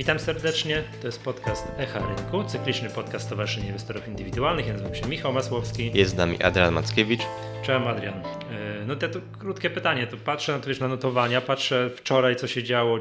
[0.00, 4.66] Witam serdecznie, to jest podcast Echa Rynku, cykliczny podcast Stowarzyszenia Inwestorów Indywidualnych.
[4.66, 5.90] Ja nazywam się Michał Masłowski.
[5.94, 7.20] Jest z nami Adrian Mackiewicz.
[7.62, 8.14] Cześć Adrian.
[8.14, 12.36] E, no to, to krótkie pytanie, to patrzę na, to, wiesz, na notowania, patrzę wczoraj
[12.36, 12.98] co się działo,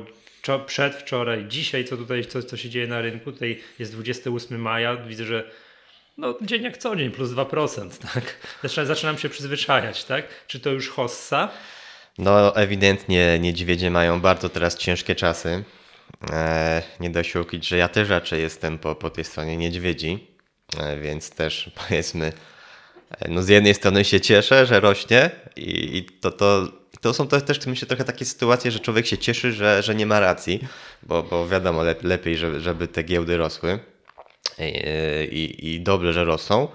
[0.65, 3.31] przedwczoraj, dzisiaj co tutaj, co, co się dzieje na rynku.
[3.31, 5.43] Tutaj jest 28 maja, widzę, że
[6.18, 8.36] no, dzień jak co dzień, plus 2%, tak?
[8.63, 10.25] Zaczynam, zaczynam się przyzwyczajać, tak?
[10.47, 11.50] Czy to już hossa?
[12.18, 15.63] No, ewidentnie niedźwiedzie mają bardzo teraz ciężkie czasy.
[16.31, 20.27] E, nie da się ukryć, że ja też raczej jestem po, po tej stronie niedźwiedzi,
[20.77, 22.33] e, więc też powiedzmy,
[23.11, 26.67] e, no z jednej strony się cieszę, że rośnie i, i to, to,
[27.01, 30.05] to są to też myślę trochę takie sytuacje, że człowiek się cieszy, że, że nie
[30.05, 30.67] ma racji,
[31.03, 33.80] bo, bo wiadomo, lepiej, żeby, żeby te giełdy rosły
[35.31, 36.67] i, i dobrze, że rosną.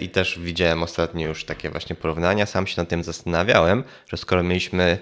[0.00, 2.46] I też widziałem ostatnio już takie właśnie porównania.
[2.46, 4.98] Sam się nad tym zastanawiałem, że skoro mieliśmy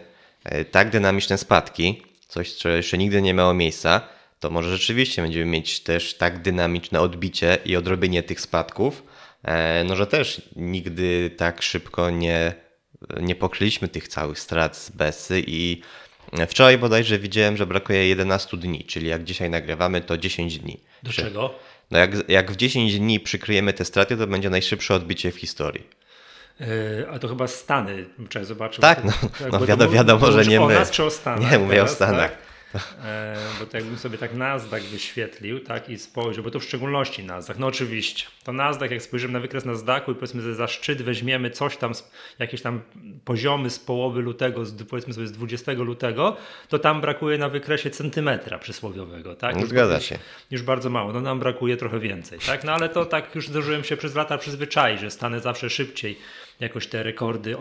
[0.70, 2.02] tak dynamiczne spadki,
[2.32, 4.00] coś, co jeszcze nigdy nie miało miejsca,
[4.40, 9.02] to może rzeczywiście będziemy mieć też tak dynamiczne odbicie i odrobienie tych spadków,
[9.42, 12.54] e, no że też nigdy tak szybko nie,
[13.20, 15.80] nie pokryliśmy tych całych strat z Bessy i
[16.48, 20.80] wczoraj bodajże widziałem, że brakuje 11 dni, czyli jak dzisiaj nagrywamy, to 10 dni.
[21.02, 21.54] Do czego?
[21.90, 25.86] No jak, jak w 10 dni przykryjemy te straty, to będzie najszybsze odbicie w historii.
[26.60, 26.66] Yy,
[27.12, 28.80] a to chyba Stany, trzeba zobaczyć.
[28.80, 29.12] Tak, no,
[29.52, 30.74] no wiadomo, wiadomo że nie o my.
[30.74, 31.50] Nas czy o Stanach?
[31.50, 32.30] Nie, mówię teraz, o Stanach.
[32.30, 32.51] Tak?
[33.04, 37.24] E, bo to jakbym sobie tak Nasdaq wyświetlił tak, i spojrzał, bo to w szczególności
[37.24, 41.02] Nasdaq, no oczywiście, to Nasdaq, jak spojrzymy na wykres Nasdaqu i powiedzmy, że za szczyt
[41.02, 41.92] weźmiemy coś tam,
[42.38, 42.80] jakieś tam
[43.24, 46.36] poziomy z połowy lutego, z, powiedzmy sobie z 20 lutego,
[46.68, 49.34] to tam brakuje na wykresie centymetra przysłowiowego.
[49.34, 49.56] Tak?
[49.56, 50.18] No, zgadza się.
[50.50, 52.64] Już bardzo mało, no nam brakuje trochę więcej, tak?
[52.64, 56.18] No ale to tak już zdążyłem się przez lata przyzwyczaić, że stanę zawsze szybciej
[56.62, 57.56] jakoś te rekordy,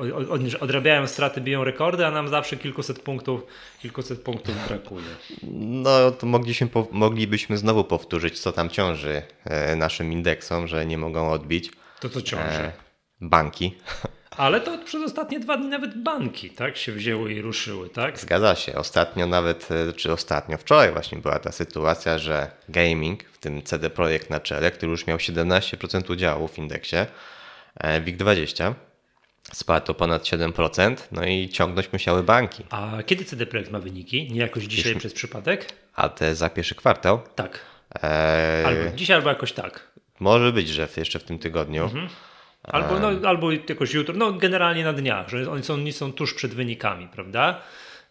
[0.59, 3.45] odrabiają straty, biją rekordy, a nam zawsze kilkuset punktów,
[3.81, 5.05] kilkuset punktów brakuje.
[5.53, 11.31] No to mogliśmy, moglibyśmy znowu powtórzyć, co tam ciąży e, naszym indeksom, że nie mogą
[11.31, 11.71] odbić.
[11.99, 12.59] To co ciąży?
[12.59, 12.71] E,
[13.21, 13.76] banki.
[14.37, 18.20] Ale to przez ostatnie dwa dni nawet banki tak się wzięły i ruszyły, tak?
[18.20, 18.76] Zgadza się.
[18.76, 23.89] Ostatnio nawet, e, czy ostatnio, wczoraj właśnie była ta sytuacja, że gaming, w tym CD
[23.89, 26.95] Projekt na czele, który już miał 17% udziału w indeksie
[27.80, 28.73] WIG20,
[29.54, 32.64] Spadł o ponad 7%, no i ciągnąć musiały banki.
[32.70, 34.32] A kiedy CD Projekt ma wyniki?
[34.32, 35.73] Nie jakoś dzisiaj przez przypadek?
[35.95, 37.22] A te za pierwszy kwartał?
[37.36, 37.60] Tak.
[38.04, 38.66] Eee...
[38.66, 39.92] Albo dzisiaj, albo jakoś tak.
[40.20, 41.84] Może być, że jeszcze w tym tygodniu.
[41.84, 42.08] Mhm.
[42.64, 46.33] Albo, no, albo jakoś jutro, no generalnie na dniach, że oni są, oni są tuż
[46.33, 47.62] przed wynikami, prawda?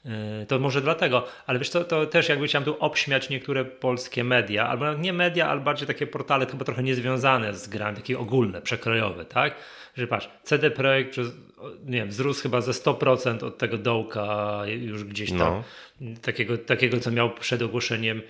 [0.05, 4.25] Eee, to może dlatego, ale wiesz co, to też jakby chciałem tu obśmiać niektóre polskie
[4.25, 8.63] media, albo nie media, ale bardziej takie portale chyba trochę niezwiązane z grami, takie ogólne,
[8.63, 9.55] przekrojowe, tak?
[9.97, 11.17] że patrz, CD Projekt
[11.85, 15.63] nie wiem, wzrósł chyba ze 100% od tego dołka już gdzieś tam,
[16.01, 16.11] no.
[16.23, 18.23] takiego, takiego co miał przed ogłoszeniem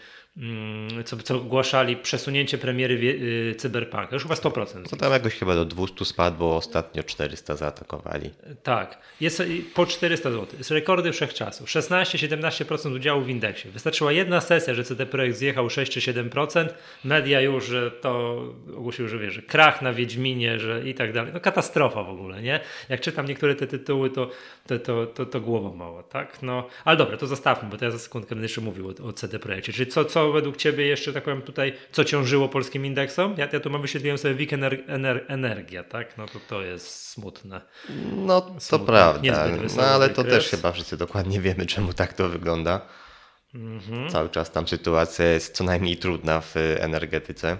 [1.05, 4.09] co, co ogłaszali przesunięcie premiery y, Cyberpunka.
[4.13, 4.89] Już chyba 100%.
[4.93, 8.31] No tam jakoś chyba do 200 spadł, bo ostatnio 400 zaatakowali.
[8.63, 9.43] Tak, jest
[9.75, 10.47] po 400 zł.
[10.59, 11.69] Jest rekordy wszechczasów.
[11.69, 13.69] 16-17% udziału w indeksie.
[13.69, 16.69] Wystarczyła jedna sesja, że CD Projekt zjechał 6 czy 7%.
[17.05, 18.43] Media już, że to
[18.77, 21.33] ogłosiły, że wie, że krach na Wiedźminie, że i tak dalej.
[21.35, 22.61] No katastrofa w ogóle, nie?
[22.89, 24.31] Jak czytam niektóre te tytuły, to,
[24.67, 26.43] to, to, to, to głową mało, tak?
[26.43, 29.13] No, ale dobra, to zostawmy, bo to ja za sekundkę będę jeszcze mówił o, o
[29.13, 29.73] CD Projekcie.
[29.73, 33.35] Czyli co, co co według Ciebie jeszcze, tak powiem tutaj, co ciążyło polskim indeksom?
[33.39, 36.19] Ja, ja tu mam wyświetliłem sobie WIG ener, ener, Energia, tak?
[36.19, 37.61] No to to jest smutne.
[38.17, 38.87] No to smutne.
[38.87, 42.81] prawda, no ale to też chyba wszyscy dokładnie wiemy, czemu tak to wygląda.
[43.55, 44.11] Mhm.
[44.11, 47.57] Cały czas tam sytuacja jest co najmniej trudna w energetyce.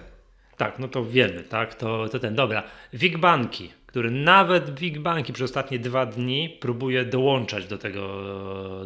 [0.57, 1.75] Tak, no to wiemy, tak?
[1.75, 2.63] To, to ten, dobra.
[2.93, 8.23] WIG banki który nawet Big Banki przez ostatnie dwa dni próbuje dołączać do tego,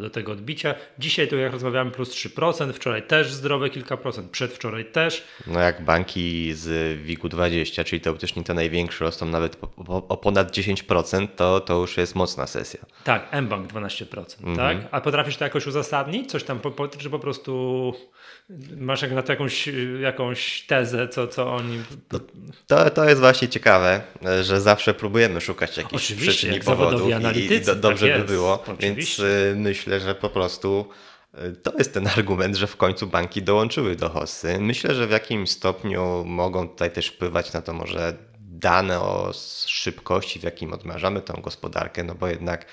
[0.00, 0.74] do tego odbicia.
[0.98, 5.24] Dzisiaj to jak rozmawiamy plus 3%, wczoraj też zdrowe kilka procent, przedwczoraj też.
[5.46, 9.56] No jak banki z WIG-u 20, czyli teoretycznie te największe rosną nawet
[10.08, 12.80] o ponad 10%, to, to już jest mocna sesja.
[13.04, 14.56] Tak, mBank 12%, mm -hmm.
[14.56, 14.76] tak?
[14.90, 16.30] A potrafisz to jakoś uzasadnić?
[16.30, 17.92] Coś tam, po, czy po prostu
[18.76, 19.68] masz jak na to jakąś,
[20.00, 21.82] jakąś tezę, co, co oni...
[22.66, 24.00] To, to jest właśnie ciekawe,
[24.42, 28.24] że zawsze próbujemy szukać jakichś Oczywiście, przyczyn i powodów i, i do, dobrze tak by
[28.32, 28.88] było, Oczywiście.
[28.88, 30.88] więc y, myślę, że po prostu
[31.34, 34.58] y, to jest ten argument, że w końcu banki dołączyły do hossy.
[34.60, 39.32] Myślę, że w jakimś stopniu mogą tutaj też wpływać na to może dane o
[39.66, 42.66] szybkości, w jakim odmrażamy tą gospodarkę, no bo jednak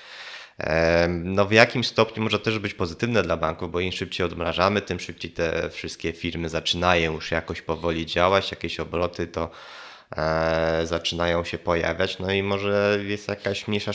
[1.08, 5.00] no w jakim stopniu może też być pozytywne dla banków, bo im szybciej odmrażamy, tym
[5.00, 9.50] szybciej te wszystkie firmy zaczynają już jakoś powoli działać, jakieś obroty, to
[10.84, 13.92] zaczynają się pojawiać, no i może jest jakaś mniejsza,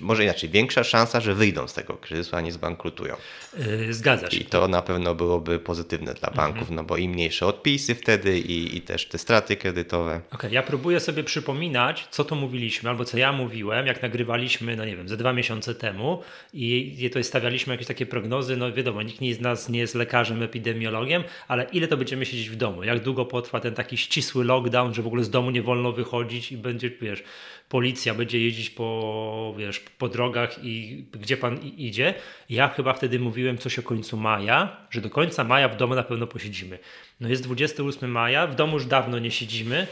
[0.00, 3.16] może inaczej, większa szansa, że wyjdą z tego kryzysu, a nie zbankrutują.
[3.58, 4.36] Yy, zgadza się.
[4.36, 6.76] I to na pewno byłoby pozytywne dla banków, mhm.
[6.76, 10.16] no bo im mniejsze odpisy wtedy i, i też te straty kredytowe.
[10.16, 14.76] Okej, okay, ja próbuję sobie przypominać, co to mówiliśmy, albo co ja mówiłem, jak nagrywaliśmy,
[14.76, 16.22] no nie wiem, ze dwa miesiące temu
[16.52, 21.24] i to stawialiśmy jakieś takie prognozy, no wiadomo, nikt z nas nie jest lekarzem, epidemiologiem,
[21.48, 25.02] ale ile to będziemy siedzieć w domu, jak długo potrwa ten taki ścisły lockdown, że
[25.02, 27.22] w ogóle z domu nie wolno wychodzić i będzie, wiesz,
[27.68, 32.14] policja będzie jeździć po, wiesz, po drogach i gdzie pan idzie.
[32.50, 36.02] Ja chyba wtedy mówiłem coś o końcu maja, że do końca maja w domu na
[36.02, 36.78] pewno posiedzimy.
[37.20, 39.86] No jest 28 maja, w domu już dawno nie siedzimy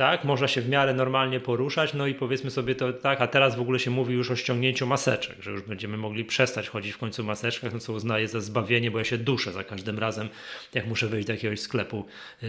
[0.00, 3.56] tak, można się w miarę normalnie poruszać, no i powiedzmy sobie to tak, a teraz
[3.56, 6.98] w ogóle się mówi już o ściągnięciu maseczek, że już będziemy mogli przestać chodzić w
[6.98, 10.28] końcu maseczkach, no co uznaję za zbawienie, bo ja się duszę za każdym razem,
[10.74, 12.48] jak muszę wyjść do jakiegoś sklepu yy,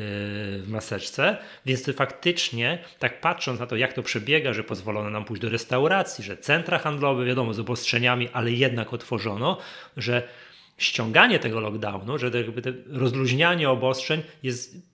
[0.61, 5.25] w maseczce, więc to faktycznie, tak patrząc na to, jak to przebiega, że pozwolono nam
[5.25, 9.57] pójść do restauracji, że centra handlowe, wiadomo, z obostrzeniami, ale jednak otworzono,
[9.97, 10.27] że
[10.77, 14.90] ściąganie tego lockdownu, że jakby te rozluźnianie obostrzeń jest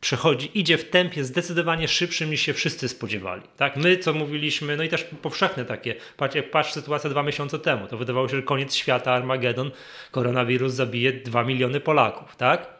[0.00, 3.42] przechodzi, idzie w tempie zdecydowanie szybszym niż się wszyscy spodziewali.
[3.56, 3.76] Tak?
[3.76, 7.86] My, co mówiliśmy, no i też powszechne takie, patrz, jak patrz sytuacja dwa miesiące temu,
[7.86, 9.70] to wydawało się, że koniec świata, Armagedon,
[10.10, 12.78] koronawirus zabije dwa miliony Polaków, tak?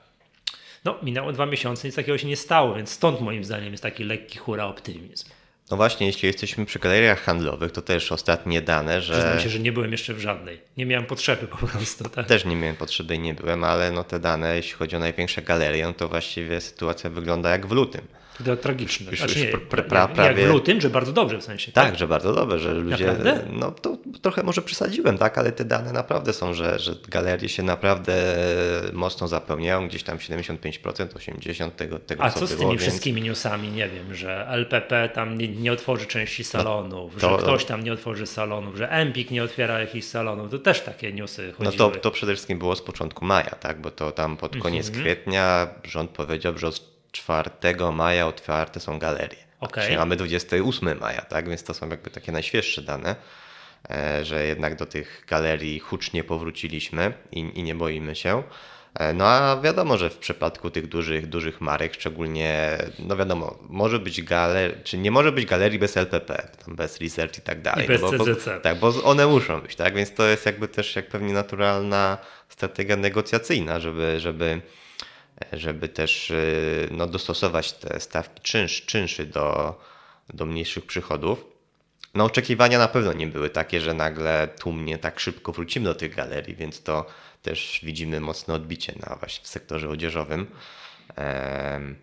[0.84, 4.04] No, minęło dwa miesiące, nic takiego się nie stało, więc stąd moim zdaniem jest taki
[4.04, 5.28] lekki hura optymizm.
[5.70, 9.12] No właśnie, jeśli jesteśmy przy galeriach handlowych, to też ostatnie dane, że...
[9.12, 10.60] Przyznam się, że nie byłem jeszcze w żadnej.
[10.76, 12.08] Nie miałem potrzeby po prostu.
[12.08, 12.26] Tak?
[12.26, 15.42] Też nie miałem potrzeby i nie byłem, ale no te dane, jeśli chodzi o największe
[15.42, 18.02] galerie, no to właściwie sytuacja wygląda jak w lutym.
[18.44, 19.10] To tragiczne.
[19.10, 20.42] Już, znaczy, nie, pra, pra, prawie...
[20.42, 21.72] Jak w lutym, że bardzo dobrze w sensie.
[21.72, 23.06] Tak, tak że bardzo dobrze, że ludzie.
[23.06, 23.44] Naprawdę?
[23.52, 27.62] No to trochę może przesadziłem, tak, ale te dane naprawdę są, że, że galerie się
[27.62, 28.36] naprawdę
[28.92, 33.68] mocno zapełniają, gdzieś tam 75%, 80% tego, tego A co, co z tymi wszystkimi newsami?
[33.68, 37.36] Nie wiem, że LPP tam nie, nie otworzy części no, salonów, no, to...
[37.36, 40.50] że ktoś tam nie otworzy salonów, że Empik nie otwiera jakichś salonów.
[40.50, 41.76] To też takie newsy chodziły.
[41.78, 44.88] No to, to przede wszystkim było z początku maja, tak, bo to tam pod koniec
[44.88, 45.02] mm -hmm.
[45.02, 46.66] kwietnia rząd powiedział, że
[47.12, 47.50] 4
[47.92, 49.48] maja otwarte są galerie.
[49.60, 49.84] Okay.
[49.84, 51.48] Czyli mamy 28 maja, tak?
[51.48, 53.16] Więc to są jakby takie najświeższe dane,
[53.90, 58.42] e, że jednak do tych galerii hucznie powróciliśmy i, i nie boimy się.
[58.94, 63.98] E, no a wiadomo, że w przypadku tych dużych, dużych marek, szczególnie, no wiadomo, może
[63.98, 67.84] być galer, czy nie może być galerii bez LPP, bez research i tak dalej.
[67.84, 68.44] I bez no bo, CZC.
[68.44, 69.94] Bo, tak, bo one muszą być, tak?
[69.94, 72.18] Więc to jest jakby też jak pewnie naturalna
[72.48, 74.60] strategia negocjacyjna, żeby, żeby
[75.52, 79.78] żeby też y, no, dostosować te stawki czynsz, czynszy do,
[80.34, 81.44] do mniejszych przychodów.
[82.14, 86.14] No oczekiwania na pewno nie były takie, że nagle tłumnie tak szybko wrócimy do tych
[86.14, 87.06] galerii, więc to
[87.42, 90.46] też widzimy mocne odbicie na właśnie w sektorze odzieżowym.
[91.16, 91.94] Ehm,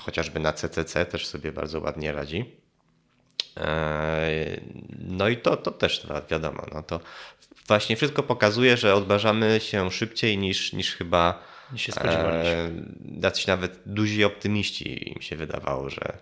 [0.00, 2.56] chociażby na CCC też sobie bardzo ładnie radzi.
[3.56, 7.00] Ehm, no i to, to też wiadomo, no to
[7.68, 12.52] właśnie wszystko pokazuje, że odważamy się szybciej niż, niż chyba niż się spodziewaliśmy.
[12.52, 12.70] E,
[13.22, 16.18] jacyś nawet duzi optymiści im się wydawało, że.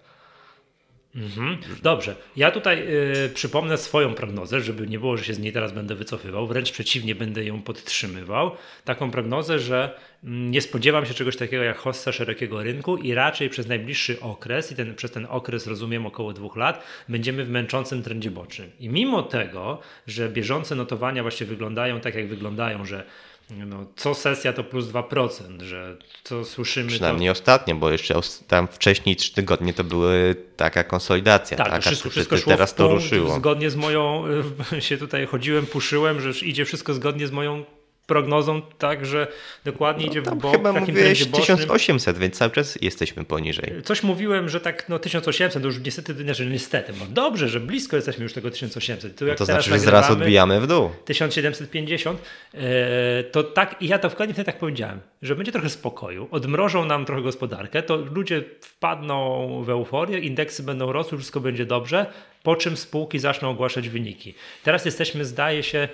[1.15, 1.59] Mhm.
[1.83, 2.17] Dobrze.
[2.37, 2.85] Ja tutaj
[3.27, 6.47] y, przypomnę swoją prognozę, żeby nie było, że się z niej teraz będę wycofywał.
[6.47, 8.51] Wręcz przeciwnie, będę ją podtrzymywał.
[8.85, 13.51] Taką prognozę, że mm, nie spodziewam się czegoś takiego jak hossa szerokiego rynku i raczej
[13.51, 18.03] przez najbliższy okres, i ten, przez ten okres rozumiem około dwóch lat, będziemy w męczącym
[18.03, 18.71] trendzie bocznym.
[18.81, 23.05] I mimo tego, że bieżące notowania właśnie wyglądają tak, jak wyglądają, że
[23.51, 26.89] no, co sesja to plus 2%, że co słyszymy.
[26.89, 27.33] Przynajmniej to...
[27.33, 28.15] ostatnio, bo jeszcze
[28.49, 31.57] tam wcześniej 3 tygodnie to były taka konsolidacja.
[31.57, 33.37] Tak, taka, wszystko, wszystko szło teraz to ruszyło.
[33.37, 34.25] Zgodnie z moją,
[34.79, 37.65] się tutaj chodziłem, puszyłem, że idzie wszystko zgodnie z moją
[38.11, 39.27] prognozą tak, że
[39.65, 40.53] dokładnie no, idzie w bok.
[40.53, 43.73] Chyba mówiłeś 1800, więc cały czas jesteśmy poniżej.
[43.85, 47.97] Coś mówiłem, że tak no 1800, to już niestety, znaczy niestety, no dobrze, że blisko
[47.97, 49.17] jesteśmy już tego 1800.
[49.17, 50.91] Tu jak no to znaczy, że zaraz odbijamy w dół.
[51.05, 52.21] 1750,
[52.55, 56.85] e, to tak, i ja to w wtedy tak powiedziałem, że będzie trochę spokoju, odmrożą
[56.85, 62.07] nam trochę gospodarkę, to ludzie wpadną w euforię, indeksy będą rosły, wszystko będzie dobrze,
[62.43, 64.35] po czym spółki zaczną ogłaszać wyniki.
[64.63, 65.89] Teraz jesteśmy, zdaje się,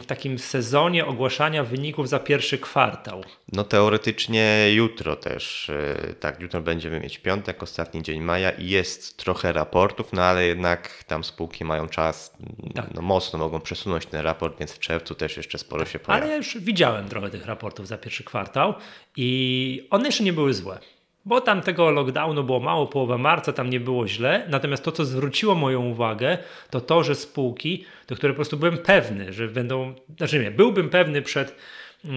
[0.00, 3.24] w takim sezonie ogłaszania wyników za pierwszy kwartał?
[3.52, 9.16] No teoretycznie jutro też, e, tak, jutro będziemy mieć piątek, ostatni dzień maja i jest
[9.16, 12.36] trochę raportów, no ale jednak tam spółki mają czas,
[12.74, 12.94] tak.
[12.94, 16.22] no mocno mogą przesunąć ten raport, więc w czerwcu też jeszcze sporo się pojawi.
[16.22, 18.74] Ale ja już widziałem trochę tych raportów za pierwszy kwartał
[19.16, 20.78] i one jeszcze nie były złe
[21.26, 24.46] bo tam tego lockdownu było mało, połowa marca, tam nie było źle.
[24.48, 26.38] Natomiast to, co zwróciło moją uwagę,
[26.70, 30.88] to to, że spółki, do których po prostu byłem pewny, że będą, znaczy nie, byłbym
[30.88, 31.56] pewny przed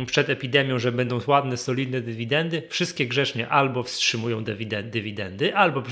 [0.05, 4.43] przed epidemią, że będą ładne, solidne dywidendy, wszystkie grzecznie albo wstrzymują
[4.83, 5.83] dywidendy, albo,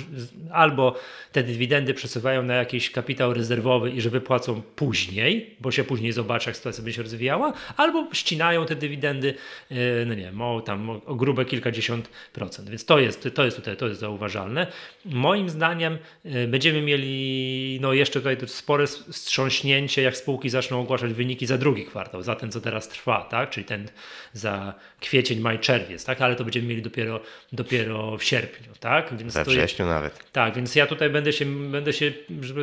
[0.51, 0.95] albo
[1.31, 6.49] te dywidendy przesuwają na jakiś kapitał rezerwowy i że wypłacą później, bo się później zobaczy,
[6.49, 9.33] jak sytuacja będzie się rozwijała, albo ścinają te dywidendy,
[9.71, 9.75] e,
[10.05, 12.69] no nie wiem, o, tam o grube kilkadziesiąt procent.
[12.69, 14.67] Więc to jest, to jest tutaj to jest zauważalne.
[15.05, 21.45] Moim zdaniem e, będziemy mieli no jeszcze tutaj spore wstrząśnięcie, jak spółki zaczną ogłaszać wyniki
[21.45, 23.49] za drugi kwartał, za ten, co teraz trwa, tak?
[23.49, 23.86] czyli ten
[24.33, 26.21] za kwiecień, maj, czerwiec, tak?
[26.21, 27.19] ale to będziemy mieli dopiero,
[27.51, 28.73] dopiero w sierpniu.
[28.79, 29.17] Tak?
[29.17, 30.31] Więc We wrześniu nawet.
[30.31, 32.13] Tak, więc ja tutaj będę się, będę się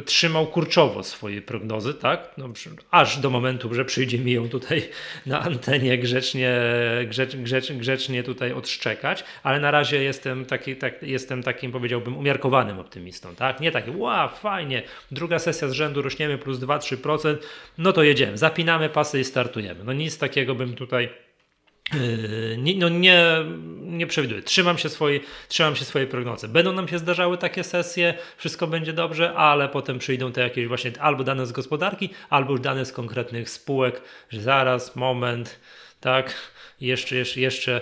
[0.05, 2.31] trzymał kurczowo swojej prognozy, tak?
[2.39, 2.49] No,
[2.91, 4.89] aż do momentu, że przyjdzie mi ją tutaj
[5.27, 6.61] na antenie grzecznie,
[7.07, 12.79] grzecz, grzecz, grzecznie tutaj odszczekać, ale na razie jestem, taki, tak, jestem takim, powiedziałbym, umiarkowanym
[12.79, 13.35] optymistą.
[13.35, 13.61] Tak?
[13.61, 17.37] Nie taki, wow, fajnie, druga sesja z rzędu rośniemy plus 2-3%,
[17.79, 19.85] no to jedziemy, zapinamy pasy i startujemy.
[19.85, 21.09] No nic takiego bym tutaj
[22.59, 23.25] nie, no nie,
[23.81, 24.43] nie przewiduję.
[24.43, 26.49] Trzymam się, swojej, trzymam się swojej prognozy.
[26.49, 30.93] Będą nam się zdarzały takie sesje, wszystko będzie dobrze, ale potem przyjdą te jakieś właśnie
[31.01, 35.61] albo dane z gospodarki, albo już dane z konkretnych spółek, że zaraz, moment,
[36.01, 36.35] tak,
[36.81, 37.81] jeszcze, jeszcze, jeszcze,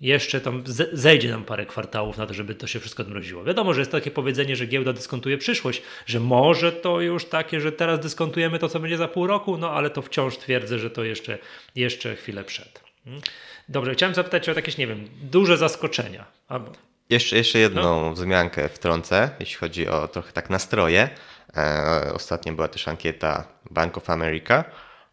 [0.00, 0.62] jeszcze tam
[0.92, 3.44] zejdzie nam parę kwartałów na to, żeby to się wszystko odmroziło.
[3.44, 7.72] Wiadomo, że jest takie powiedzenie, że giełda dyskontuje przyszłość, że może to już takie, że
[7.72, 11.04] teraz dyskontujemy to, co będzie za pół roku, no ale to wciąż twierdzę, że to
[11.04, 11.38] jeszcze,
[11.74, 12.85] jeszcze chwilę przed.
[13.06, 13.22] Hmm?
[13.68, 16.24] Dobrze, chciałem zapytać o jakieś, nie wiem, duże zaskoczenia.
[16.48, 16.72] Albo...
[17.10, 18.12] Jeszcze, jeszcze jedną no.
[18.12, 21.08] wzmiankę wtrącę, jeśli chodzi o trochę tak nastroje.
[21.56, 24.64] E, ostatnio była też ankieta Bank of America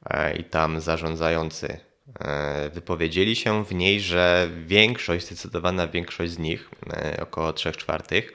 [0.09, 1.79] e, i tam zarządzający
[2.19, 6.69] e, wypowiedzieli się w niej, że większość, zdecydowana większość z nich,
[7.21, 8.33] około 3 czwartych,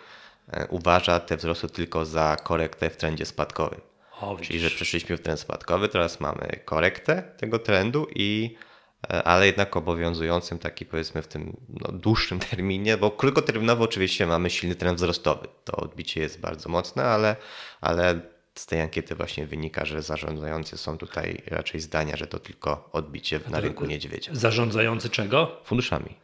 [0.69, 3.81] uważa te wzrosty tylko za korektę w trendzie spadkowym.
[4.21, 8.57] O, Czyli, że przeszliśmy w trend spadkowy, teraz mamy korektę tego trendu i
[9.03, 14.75] ale jednak obowiązującym taki powiedzmy w tym no, dłuższym terminie, bo krótkoterminowo oczywiście mamy silny
[14.75, 15.49] trend wzrostowy.
[15.65, 17.37] To odbicie jest bardzo mocne, ale,
[17.81, 18.21] ale
[18.59, 23.41] z tej ankiety właśnie wynika, że zarządzający są tutaj raczej zdania, że to tylko odbicie
[23.51, 24.31] na rynku niedźwiedzia.
[24.35, 25.61] Zarządzający czego?
[25.65, 26.15] Funduszami.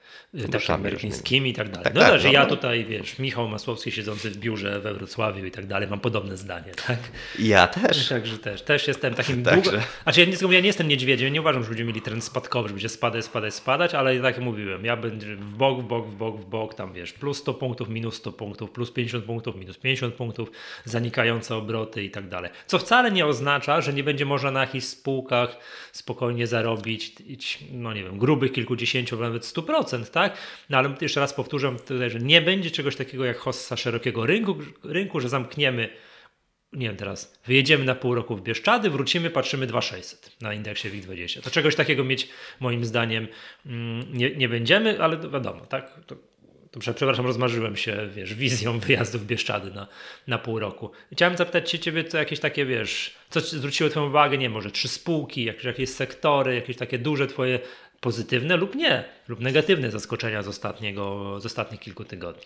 [0.53, 1.85] Tak, amerykańskimi i tak dalej.
[1.85, 5.45] Tak, no tak, że no, ja tutaj, wiesz, Michał Masłowski siedzący w biurze we Wrocławiu
[5.45, 6.99] i tak dalej, mam podobne zdanie, tak?
[7.38, 8.09] Ja też.
[8.09, 9.71] Także też, też jestem takim długo...
[10.03, 12.75] Znaczy ja nie, ja nie jestem niedźwiedziem, nie uważam, że ludzie mieli trend spadkowy, że
[12.75, 16.14] będzie spadać, spadać, spadać, ale tak jak mówiłem, ja będę w bok, w bok, w
[16.14, 19.79] bok, w bok, tam wiesz, plus 100 punktów, minus 100 punktów, plus 50 punktów, minus
[19.79, 20.50] 50 punktów,
[20.85, 22.50] zanikające obroty i tak dalej.
[22.66, 25.57] Co wcale nie oznacza, że nie będzie można na jakichś spółkach
[25.93, 27.14] spokojnie zarobić,
[27.73, 30.37] no nie wiem, grubych kilkudziesięciu, nawet 100%, tak?
[30.71, 34.57] No ale jeszcze raz powtórzę tutaj, że nie będzie czegoś takiego jak hossa szerokiego rynku,
[34.85, 35.88] rynku że zamkniemy
[36.75, 41.43] nie wiem teraz, wyjedziemy na pół roku w Bieszczady, wrócimy, patrzymy 2600 na indeksie WIG20.
[41.43, 42.28] To czegoś takiego mieć
[42.61, 43.28] moim zdaniem
[43.66, 46.00] mm, nie, nie będziemy, ale wiadomo, tak?
[46.07, 46.16] To,
[46.81, 49.87] przepraszam, rozmarzyłem się, wiesz, wizją wyjazdu w Bieszczady na,
[50.26, 50.90] na pół roku.
[51.12, 54.88] Chciałem zapytać się ciebie, co jakieś takie, wiesz, co zwróciło twoją uwagę, nie może, trzy
[54.88, 57.59] spółki, jakieś, jakieś sektory, jakieś takie duże twoje
[58.00, 62.43] pozytywne lub nie, lub negatywne zaskoczenia z, ostatniego, z ostatnich kilku tygodni.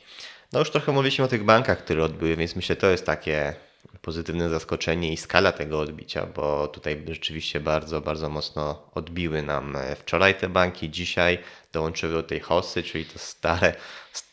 [0.52, 3.54] No już trochę mówiliśmy o tych bankach, które odbyły, więc myślę, to jest takie
[4.02, 10.34] pozytywne zaskoczenie i skala tego odbicia, bo tutaj rzeczywiście bardzo, bardzo mocno odbiły nam wczoraj
[10.34, 11.38] te banki, dzisiaj
[11.72, 13.74] dołączyły do tej hosy, czyli to stare,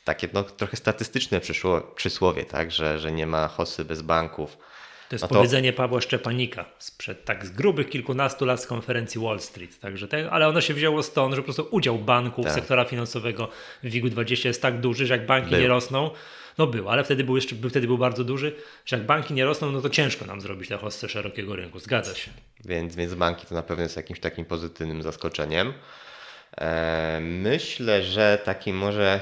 [0.03, 1.41] takie no, trochę statystyczne
[1.95, 4.57] przysłowie, tak, że, że nie ma hosy bez banków.
[5.09, 5.35] To jest no to...
[5.35, 9.79] powiedzenie Pawła Szczepanika sprzed tak z grubych kilkunastu lat z konferencji Wall Street.
[9.79, 12.53] Także te, ale ono się wzięło stąd, że po prostu udział banków, tak.
[12.53, 13.49] sektora finansowego
[13.83, 15.59] w WIG-20 jest tak duży, że jak banki był.
[15.59, 16.11] nie rosną,
[16.57, 19.71] no był, ale wtedy był jeszcze wtedy był bardzo duży, że jak banki nie rosną,
[19.71, 21.79] no to ciężko nam zrobić tę hostę szerokiego rynku.
[21.79, 22.31] Zgadza się.
[22.65, 25.73] Więc, więc banki to na pewno jest jakimś takim pozytywnym zaskoczeniem.
[26.57, 29.21] Eee, myślę, że taki może.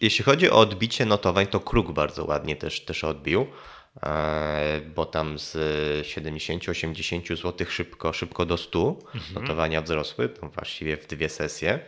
[0.00, 3.46] Jeśli chodzi o odbicie notowań, to Kruk bardzo ładnie też, też odbił.
[4.02, 5.56] E, bo tam z
[6.06, 9.34] 70-80 zł szybko, szybko do 100 mhm.
[9.34, 11.78] notowania wzrosły, właściwie w dwie sesje.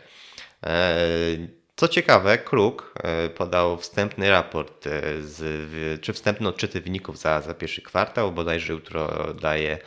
[1.79, 4.85] E, co ciekawe, Kruk e, podał wstępny raport,
[5.21, 9.77] z, czy wstępne odczyty wyników za, za pierwszy kwartał, bodajże jutro daje,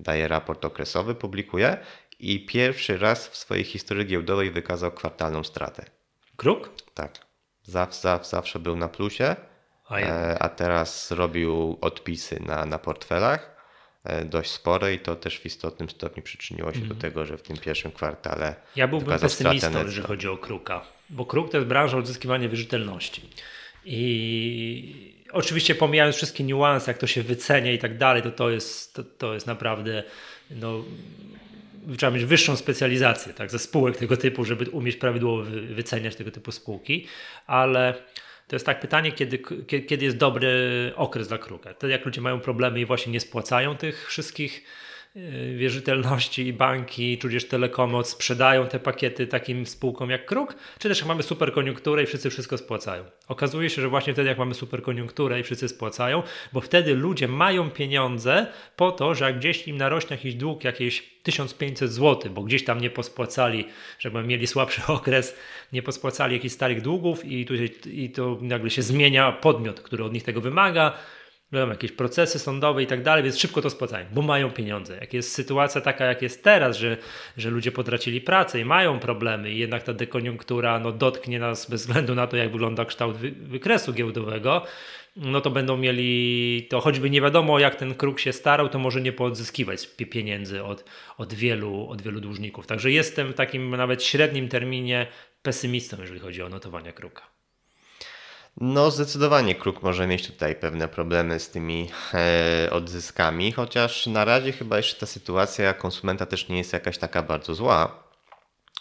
[0.00, 1.76] daje raport okresowy, publikuje
[2.18, 5.84] i pierwszy raz w swojej historii giełdowej wykazał kwartalną stratę.
[6.36, 6.70] Kruk?
[6.94, 7.12] Tak.
[7.62, 9.36] Zawsze, zawsze był na plusie
[9.88, 13.51] a, e, a teraz robił odpisy na, na portfelach e,
[14.24, 16.88] dość spore i to też w istotnym stopniu przyczyniło się mm.
[16.88, 17.12] do mhm.
[17.12, 18.54] tego, że w tym pierwszym kwartale.
[18.76, 23.30] Ja byłbym pesymistą, jeżeli chodzi o Kruka, bo Kruk to jest branża odzyskiwania wierzytelności.
[23.84, 28.94] I oczywiście pomijając wszystkie niuanse, jak to się wycenia i tak dalej, to to jest,
[28.94, 30.02] to, to jest naprawdę
[30.50, 30.84] no,
[31.96, 35.42] trzeba mieć wyższą specjalizację tak, ze spółek tego typu, żeby umieć prawidłowo
[35.74, 37.06] wyceniać tego typu spółki,
[37.46, 37.94] ale
[38.52, 39.38] to jest tak pytanie, kiedy,
[39.86, 41.74] kiedy jest dobry okres dla kruka.
[41.74, 44.64] Wtedy jak ludzie mają problemy i właśnie nie spłacają tych wszystkich
[45.56, 51.08] wierzytelności i banki, tudzież telekomy sprzedają te pakiety takim spółkom jak Kruk, czy też jak
[51.08, 53.04] mamy super koniunkturę i wszyscy wszystko spłacają.
[53.28, 57.28] Okazuje się, że właśnie wtedy jak mamy super koniunkturę i wszyscy spłacają, bo wtedy ludzie
[57.28, 62.42] mają pieniądze po to, że jak gdzieś im narośnie jakiś dług, jakieś 1500 zł, bo
[62.42, 63.64] gdzieś tam nie pospłacali,
[63.98, 65.36] żeby mieli słabszy okres,
[65.72, 67.54] nie pospłacali jakichś starych długów i, tu,
[67.86, 70.98] i to nagle się zmienia podmiot, który od nich tego wymaga,
[71.52, 74.96] wiadomo, jakieś procesy sądowe i tak dalej, więc szybko to spłacają, bo mają pieniądze.
[75.00, 76.96] Jak jest sytuacja taka, jak jest teraz, że,
[77.36, 81.86] że ludzie potracili pracę i mają problemy i jednak ta dekoniunktura no, dotknie nas bez
[81.86, 84.62] względu na to, jak wygląda kształt wy, wykresu giełdowego,
[85.16, 89.00] no to będą mieli, to choćby nie wiadomo jak ten kruk się starał, to może
[89.00, 90.84] nie poodzyskiwać pieniędzy od,
[91.18, 92.66] od, wielu, od wielu dłużników.
[92.66, 95.06] Także jestem w takim nawet średnim terminie
[95.42, 97.41] pesymistą, jeżeli chodzi o notowania kruka.
[98.56, 104.52] No, zdecydowanie Kruk może mieć tutaj pewne problemy z tymi e, odzyskami, chociaż na razie
[104.52, 108.02] chyba jeszcze ta sytuacja konsumenta też nie jest jakaś taka bardzo zła.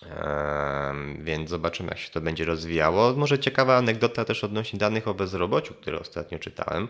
[0.05, 3.13] E, więc zobaczymy, jak się to będzie rozwijało.
[3.13, 6.87] Może ciekawa anegdota też odnośnie danych o bezrobociu, które ostatnio czytałem,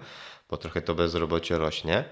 [0.50, 2.04] bo trochę to bezrobocie rośnie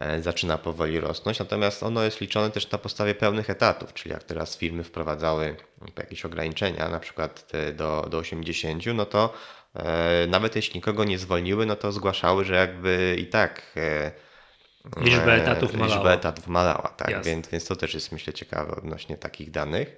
[0.00, 4.24] e, zaczyna powoli rosnąć, natomiast ono jest liczone też na podstawie pełnych etatów, czyli jak
[4.24, 5.56] teraz firmy wprowadzały
[5.96, 9.32] jakieś ograniczenia, na przykład do, do 80, no to
[10.28, 14.12] nawet jeśli nikogo nie zwolniły, no to zgłaszały, że jakby i tak e,
[14.96, 15.94] liczba etatów malała.
[15.94, 19.96] Liczba etatów malała, tak, więc, więc to też jest myślę ciekawe odnośnie takich danych.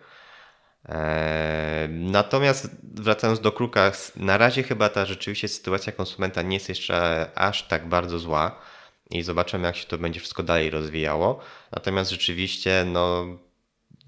[0.88, 7.30] E, natomiast wracając do kruka, na razie chyba ta rzeczywiście sytuacja konsumenta nie jest jeszcze
[7.34, 8.60] aż tak bardzo zła
[9.10, 11.40] i zobaczymy jak się to będzie wszystko dalej rozwijało.
[11.72, 13.26] Natomiast rzeczywiście no,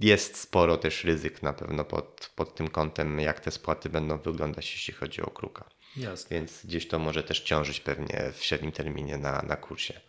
[0.02, 4.72] jest sporo też ryzyk na pewno pod, pod tym kątem, jak te spłaty będą wyglądać,
[4.72, 5.64] jeśli chodzi o kruka.
[5.96, 6.36] Jasne.
[6.36, 10.00] Więc gdzieś to może też ciążyć pewnie w średnim terminie na, na kursie.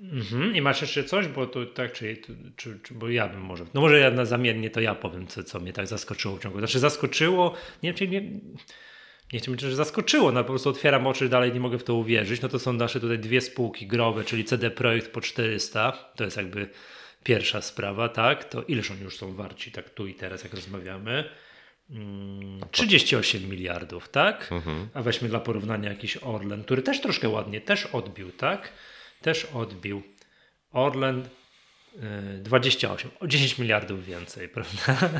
[0.00, 0.56] Mhm.
[0.56, 2.16] I masz jeszcze coś, bo to tak, czy,
[2.56, 5.44] czy, czy, bo ja bym może, no może ja na zamiennie to ja powiem, co,
[5.44, 6.58] co mnie tak zaskoczyło w ciągu.
[6.58, 8.20] Znaczy zaskoczyło, nie wiem, czy nie,
[9.32, 12.40] nie chcę że zaskoczyło, no po prostu otwieram oczy, dalej nie mogę w to uwierzyć.
[12.40, 16.36] No to są nasze tutaj dwie spółki growe, czyli CD Projekt po 400, to jest
[16.36, 16.68] jakby
[17.24, 21.30] Pierwsza sprawa, tak, to ileż oni już są warci, tak tu i teraz, jak rozmawiamy.
[22.70, 24.52] 38 mm, miliardów, tak?
[24.52, 24.88] Mhm.
[24.94, 28.72] A weźmy dla porównania jakiś Orlen, który też troszkę ładnie, też odbił, tak?
[29.22, 30.02] Też odbił.
[30.72, 31.28] Orlen
[32.38, 35.10] 28, o 10 miliardów więcej, prawda?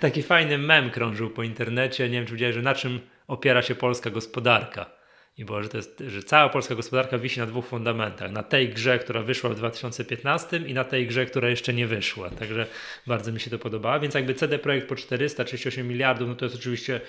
[0.00, 3.74] Taki fajny mem krążył po internecie, nie wiem czy widziałeś, że na czym opiera się
[3.74, 4.97] polska gospodarka.
[5.38, 8.32] I było, że, to jest, że cała polska gospodarka wisi na dwóch fundamentach.
[8.32, 12.30] Na tej grze, która wyszła w 2015 i na tej grze, która jeszcze nie wyszła.
[12.30, 12.66] Także
[13.06, 14.00] bardzo mi się to podobało.
[14.00, 17.00] Więc jakby CD Projekt po 438 miliardów, no to jest oczywiście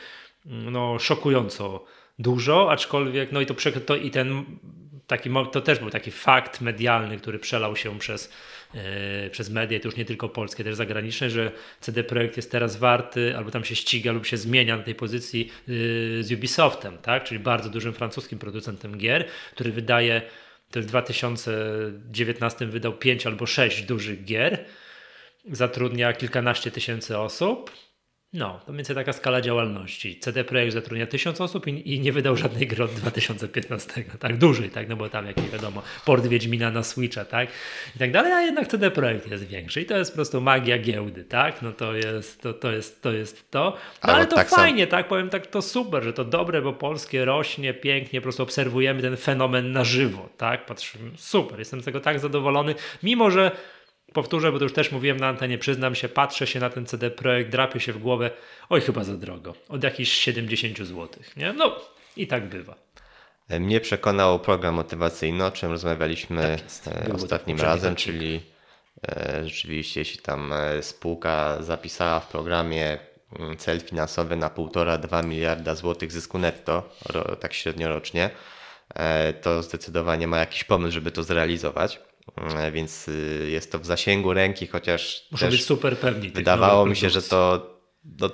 [0.45, 1.85] mm, no, szokująco
[2.19, 4.45] dużo, aczkolwiek no i to, to i ten
[5.07, 8.33] taki, to też był taki fakt medialny, który przelał się przez
[9.31, 13.37] przez media, to już nie tylko polskie, też zagraniczne, że CD Projekt jest teraz warty,
[13.37, 17.23] albo tam się ściga lub się zmienia na tej pozycji e, z Ubisoftem, tak?
[17.23, 20.21] czyli bardzo dużym francuskim producentem gier, który wydaje,
[20.71, 24.65] to w 2019 wydał 5 albo 6 dużych gier,
[25.51, 27.71] zatrudnia kilkanaście tysięcy osób
[28.33, 30.19] no, to mniej więcej taka skala działalności.
[30.19, 34.69] CD Projekt zatrudnia tysiąc osób i, i, nie wydał żadnej gry od 2015, tak, dłużej,
[34.69, 37.49] tak, no bo tam jakieś wiadomo, port Wiedźmina na Switcha, tak,
[37.95, 39.81] i tak dalej, a jednak CD Projekt jest większy.
[39.81, 43.11] I to jest po prostu magia giełdy, tak, no to jest to, to, jest, to,
[43.11, 43.77] jest to.
[44.03, 44.91] No, ale to tak fajnie, sam...
[44.91, 49.01] tak, powiem tak, to super, że to dobre, bo polskie rośnie pięknie, po prostu obserwujemy
[49.01, 53.51] ten fenomen na żywo, tak, patrzymy, super, jestem z tego tak zadowolony, mimo że
[54.13, 57.11] Powtórzę, bo to już też mówiłem na antenie, przyznam się, patrzę się na ten CD
[57.11, 58.31] Projekt, drapię się w głowę,
[58.69, 61.53] oj chyba za drogo, od jakichś 70 zł, nie?
[61.53, 61.75] No
[62.17, 62.75] i tak bywa.
[63.49, 68.41] Mnie przekonał program motywacyjny, o czym rozmawialiśmy tak ostatnim razem, czyli
[69.07, 72.97] e, rzeczywiście jeśli tam e, spółka zapisała w programie
[73.39, 76.89] mm, cel finansowy na 1,5-2 miliarda złotych zysku netto,
[77.39, 78.29] tak średnio rocznie,
[78.95, 81.99] e, to zdecydowanie ma jakiś pomysł, żeby to zrealizować.
[82.37, 86.29] E, więc y, jest to w zasięgu ręki, chociaż Muszę być super pewni.
[86.29, 87.69] Wydawało mi się, że to,
[88.19, 88.29] no,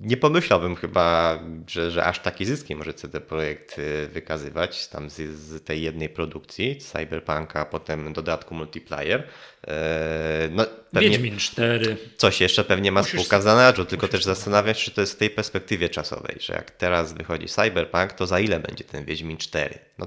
[0.00, 5.16] nie pomyślałbym chyba, że, że aż takie zyski może CD Projekt y, wykazywać tam z,
[5.16, 9.28] z tej jednej produkcji, Cyberpunka, potem dodatku multiplayer.
[9.66, 11.96] E, no, pewnie Wiedźmin 4.
[12.16, 15.18] Coś jeszcze pewnie ma spółka w zanadrzu, tylko też zastanawiam się, czy to jest w
[15.18, 19.78] tej perspektywie czasowej, że jak teraz wychodzi Cyberpunk, to za ile będzie ten Wiedźmin 4?
[19.98, 20.06] No,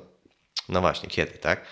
[0.70, 1.66] no właśnie, kiedy, tak?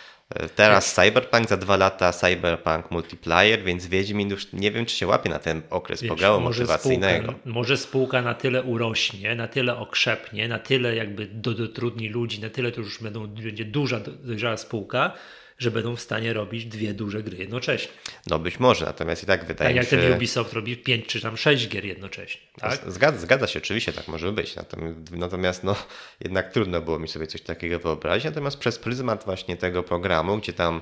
[0.55, 5.29] Teraz Cyberpunk, za dwa lata Cyberpunk Multiplayer, więc Wiedźmin już nie wiem, czy się łapie
[5.29, 7.31] na ten okres programu motywacyjnego.
[7.31, 12.41] Spółka, może spółka na tyle urośnie, na tyle okrzepnie, na tyle jakby do, dotrudni ludzi,
[12.41, 15.13] na tyle to już będą, będzie duża, dojrzała spółka,
[15.61, 17.91] że będą w stanie robić dwie duże gry jednocześnie.
[18.27, 19.95] No być może, natomiast i tak wydaje tak mi się...
[19.95, 22.41] jak ten Ubisoft robi pięć czy tam sześć gier jednocześnie.
[22.59, 22.79] Tak?
[22.87, 25.75] Zgadza, zgadza się, oczywiście tak może być, natomiast, natomiast no,
[26.25, 30.53] jednak trudno było mi sobie coś takiego wyobrazić, natomiast przez pryzmat właśnie tego programu, gdzie
[30.53, 30.81] tam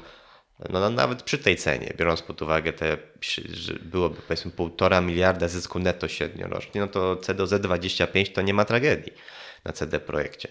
[0.70, 2.98] no, nawet przy tej cenie, biorąc pod uwagę te,
[3.54, 9.13] że byłoby powiedzmy półtora miliarda zysku netto średniorocznie, no to CDZ25 to nie ma tragedii
[9.65, 10.50] na CD Projekcie.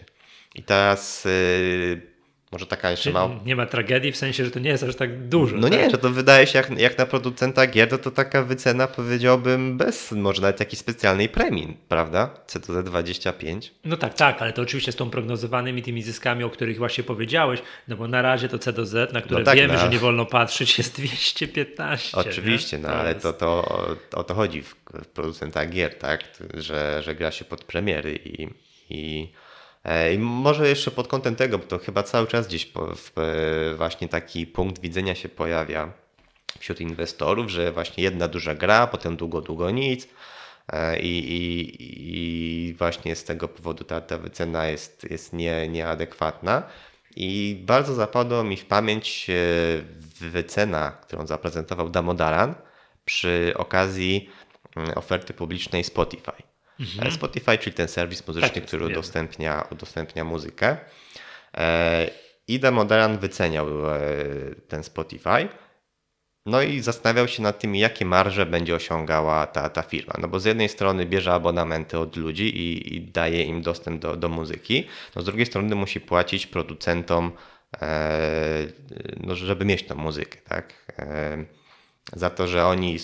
[0.55, 1.25] I teraz...
[1.25, 2.18] Yy,
[2.53, 3.41] może taka jeszcze mała.
[3.45, 5.57] Nie ma tragedii w sensie, że to nie jest aż tak dużo.
[5.57, 5.79] No tak?
[5.79, 9.77] nie, że to wydaje się jak, jak na producenta gier, to, to taka wycena powiedziałbym
[9.77, 12.31] bez może nawet jakiejś specjalnej premii, prawda?
[12.47, 13.75] CTZ 25.
[13.85, 17.63] No tak, tak, ale to oczywiście z tą prognozowanymi tymi zyskami, o których właśnie powiedziałeś,
[17.89, 19.81] no bo na razie to CDZ, na które no tak, wiemy, no.
[19.81, 22.17] że nie wolno patrzeć, jest 215.
[22.17, 22.83] Oczywiście, nie?
[22.83, 24.75] no ale to, to o, o to chodzi w,
[25.15, 26.25] producenta gier, tak?
[26.55, 28.49] Że, że gra się pod premiery i,
[28.91, 29.33] i
[30.15, 33.13] I może jeszcze pod kątem tego, bo to chyba cały czas gdzieś w,
[33.77, 35.93] właśnie taki punkt widzenia się pojawia
[36.59, 40.09] wśród inwestorów, że właśnie jedna duża gra, potem długo, długo nic.
[40.73, 41.77] E, I, i,
[42.69, 46.63] i właśnie z tego powodu ta, ta wycena jest, jest nie, nieadekwatna.
[47.17, 49.35] I bardzo zapadło mi w pamięć e,
[50.21, 52.55] wycena, którą zaprezentował Damodaran
[53.05, 54.31] przy okazji
[54.77, 56.48] mm, oferty publicznej Spotify.
[56.81, 57.13] Mhm.
[57.13, 60.77] Spotify, czyli ten serwis muzyczny, tak, który udostępnia, udostępnia muzykę.
[61.57, 62.11] E,
[62.49, 64.01] Ida Modern wyceniał e,
[64.69, 65.49] ten Spotify.
[66.47, 70.15] No i zastanawiał się nad tym, jakie marże będzie osiągała ta, ta firma.
[70.19, 74.17] No bo z jednej strony bierze abonamenty od ludzi i, i daje im dostęp do,
[74.17, 74.87] do muzyki,
[75.17, 77.33] no z drugiej strony musi płacić producentom,
[77.83, 78.67] e,
[79.21, 80.95] no żeby mieć tą muzykę, tak?
[80.99, 81.45] E,
[82.13, 82.99] za to, że oni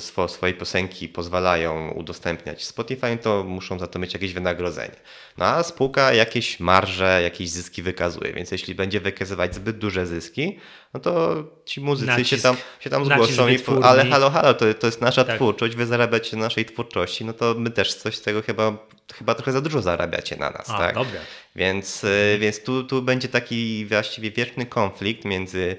[0.00, 4.96] te swoje piosenki pozwalają udostępniać Spotify, to muszą za to mieć jakieś wynagrodzenie.
[5.38, 10.58] No a spółka jakieś marże, jakieś zyski wykazuje, więc jeśli będzie wykazywać zbyt duże zyski,
[10.94, 14.74] no to ci muzycy nacisk, się tam, się tam zgłoszą i ale halo, halo, to,
[14.74, 15.36] to jest nasza tak.
[15.36, 18.76] twórczość, wy zarabiacie na naszej twórczości, no to my też coś z tego chyba,
[19.14, 20.94] chyba trochę za dużo zarabiacie na nas, a, tak?
[20.94, 21.20] Dobra.
[21.56, 22.40] Więc, mhm.
[22.40, 25.76] więc tu, tu będzie taki właściwie wieczny konflikt między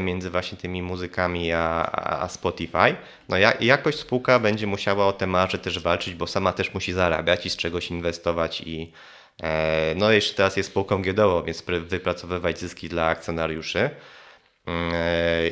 [0.00, 2.96] między właśnie tymi muzykami a, a Spotify.
[3.28, 6.92] No ja, jakoś spółka będzie musiała o te marże też walczyć, bo sama też musi
[6.92, 8.92] zarabiać i z czegoś inwestować i
[9.42, 13.90] e, no jeszcze teraz jest spółką giełdową, więc wypracowywać zyski dla akcjonariuszy.
[14.66, 15.50] Mm, e,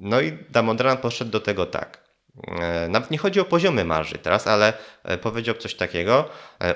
[0.00, 2.02] no i Damodran poszedł do tego tak.
[2.88, 4.72] Nawet nie chodzi o poziomy marży teraz, ale
[5.22, 6.28] powiedział coś takiego.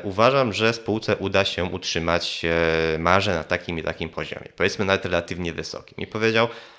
[0.03, 2.43] Uważam, że spółce uda się utrzymać
[2.99, 5.99] marże na takim i takim poziomie, powiedzmy nawet relatywnie wysokim.
[5.99, 6.76] I powiedział, E,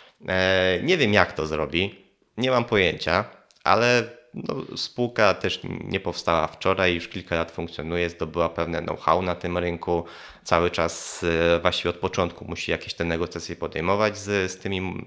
[0.83, 2.05] nie wiem, jak to zrobi,
[2.37, 3.25] nie mam pojęcia,
[3.63, 4.03] ale
[4.33, 9.57] no, spółka też nie powstała wczoraj, już kilka lat funkcjonuje, zdobyła pewne know-how na tym
[9.57, 10.05] rynku.
[10.43, 15.05] Cały czas e, właściwie od początku musi jakieś te negocjacje podejmować z, z tymi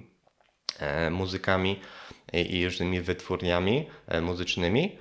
[0.79, 1.81] e, muzykami
[2.33, 3.87] i różnymi wytwórniami
[4.23, 4.99] muzycznymi.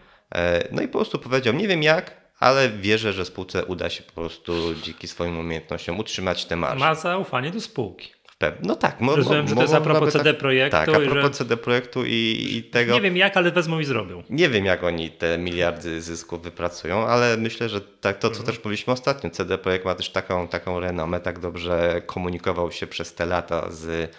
[0.72, 4.12] No i po prostu powiedział, nie wiem jak, ale wierzę, że spółce uda się po
[4.12, 6.86] prostu dzięki swoim umiejętnościom utrzymać te marże.
[6.86, 8.19] Ma zaufanie do spółki.
[8.62, 8.98] No tak.
[9.16, 10.78] Rozumiem, że to jest a propos CD tak- Projektu.
[10.78, 11.30] Tak, a propos że...
[11.30, 12.94] CD Projektu i, i, tego...
[12.94, 14.24] Nie wiem jak, ale wezmą i zrobią.
[14.30, 18.46] Nie wiem jak oni te miliardy zysków wypracują, ale myślę, że tak to, co mhm.
[18.46, 23.14] też mówiliśmy ostatnio, CD Projekt ma też taką, taką renomę, tak dobrze komunikował się przez
[23.16, 24.16] te lata z,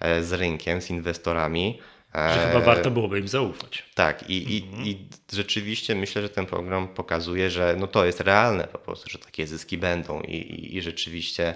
[0.00, 1.80] e, z rynkiem, z inwestorami.
[2.14, 3.84] Że chyba warto byłoby im zaufać.
[3.94, 4.86] Tak, i, mhm.
[4.86, 9.10] i, i rzeczywiście myślę, że ten program pokazuje, że no to jest realne po prostu,
[9.10, 11.54] że takie zyski będą i, i, i rzeczywiście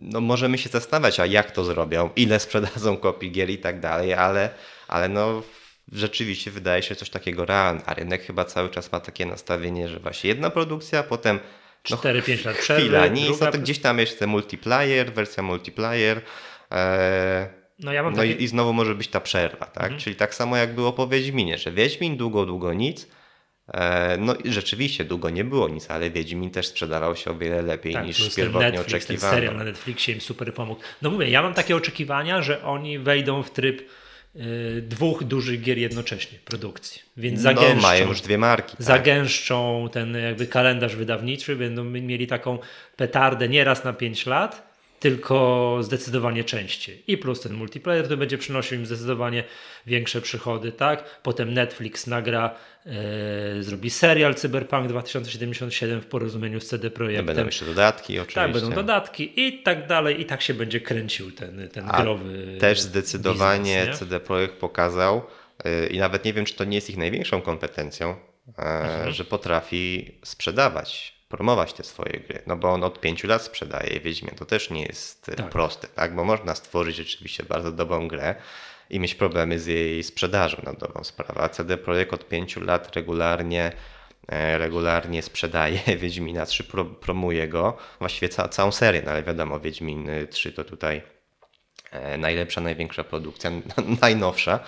[0.00, 4.14] no możemy się zastanawiać, a jak to zrobią, ile sprzedadzą kopii gier i tak dalej,
[4.14, 4.50] ale,
[4.88, 5.42] ale no
[5.92, 10.00] rzeczywiście wydaje się coś takiego realne, a rynek chyba cały czas ma takie nastawienie, że
[10.00, 11.38] właśnie jedna produkcja, potem
[11.90, 12.82] no, 4-5 lat przerwy.
[12.82, 13.50] Chwila, nic, druga...
[13.54, 16.20] no gdzieś tam jeszcze multiplayer, wersja multiplayer.
[16.72, 17.48] E,
[17.78, 18.32] no, ja mam no takie...
[18.32, 19.82] i, i, znowu może być ta przerwa, tak?
[19.82, 20.00] Mhm.
[20.00, 23.06] Czyli tak samo jak było po Wiedźminie, że Wiedźmin długo, długo nic,
[24.18, 27.92] no i rzeczywiście długo nie było nic, ale Wiedźmin też sprzedawał się o wiele lepiej
[27.92, 29.32] tak, niż pierwotnie Netflix, oczekiwano.
[29.32, 30.80] Ten serial na Netflixie im super pomógł.
[31.02, 33.80] No mówię, ja mam takie oczekiwania, że oni wejdą w tryb
[34.36, 37.02] y, dwóch dużych gier jednocześnie produkcji.
[37.16, 38.76] Więc zagęszczą, no, mają już dwie marki.
[38.76, 38.86] Tak.
[38.86, 42.58] Zagęszczą ten jakby kalendarz wydawniczy, będą mieli taką
[42.96, 44.67] petardę nieraz na 5 lat
[45.00, 47.02] tylko zdecydowanie częściej.
[47.06, 49.44] I plus ten multiplayer to będzie przynosił im zdecydowanie
[49.86, 51.20] większe przychody, tak?
[51.22, 52.54] Potem Netflix nagra,
[52.86, 57.26] e, zrobi serial Cyberpunk 2077 w porozumieniu z CD Projektem.
[57.26, 58.40] Będą jeszcze dodatki oczywiście.
[58.40, 62.56] Tak, będą dodatki i tak dalej i tak się będzie kręcił ten, ten A growy
[62.60, 63.98] Też zdecydowanie biznes?
[63.98, 65.22] CD Projekt pokazał
[65.66, 68.10] y, i nawet nie wiem, czy to nie jest ich największą kompetencją,
[68.58, 69.12] e, Mhm.
[69.12, 72.42] że potrafi sprzedawać, promować te swoje gry.
[72.46, 74.30] No bo on od pięciu lat sprzedaje Wiedźmie.
[74.30, 75.48] To też nie jest y, Tak.
[75.50, 76.14] proste, tak?
[76.14, 78.34] Bo można stworzyć rzeczywiście bardzo dobrą grę
[78.90, 81.40] i mieć problemy z jej sprzedażą na dobrą sprawę.
[81.40, 83.72] A CD Projekt od pięciu lat regularnie
[84.28, 89.60] e, regularnie sprzedaje Wiedźmina 3, pro, promuje go, właściwie ca, całą serię, no ale wiadomo,
[89.60, 91.02] Wiedźmin y, 3 to tutaj
[91.90, 93.50] e, najlepsza, największa produkcja,
[94.02, 94.60] najnowsza.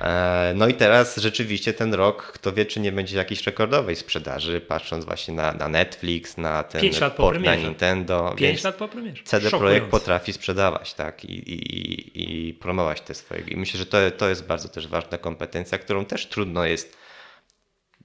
[0.00, 4.60] E, No i teraz rzeczywiście ten rok, kto wie, czy nie będzie jakiejś rekordowej sprzedaży,
[4.60, 7.54] patrząc właśnie na, na Netflix, na ten Pięć lat po port na.
[7.54, 8.34] Nintendo.
[8.36, 9.22] Pięć lat po premierze.
[9.24, 9.58] CD Szokujące.
[9.58, 11.78] Projekt potrafi sprzedawać, tak, i, i,
[12.22, 13.40] i- i promować te swoje.
[13.40, 16.96] I myślę, że to, to jest bardzo też ważna kompetencja, którą też trudno jest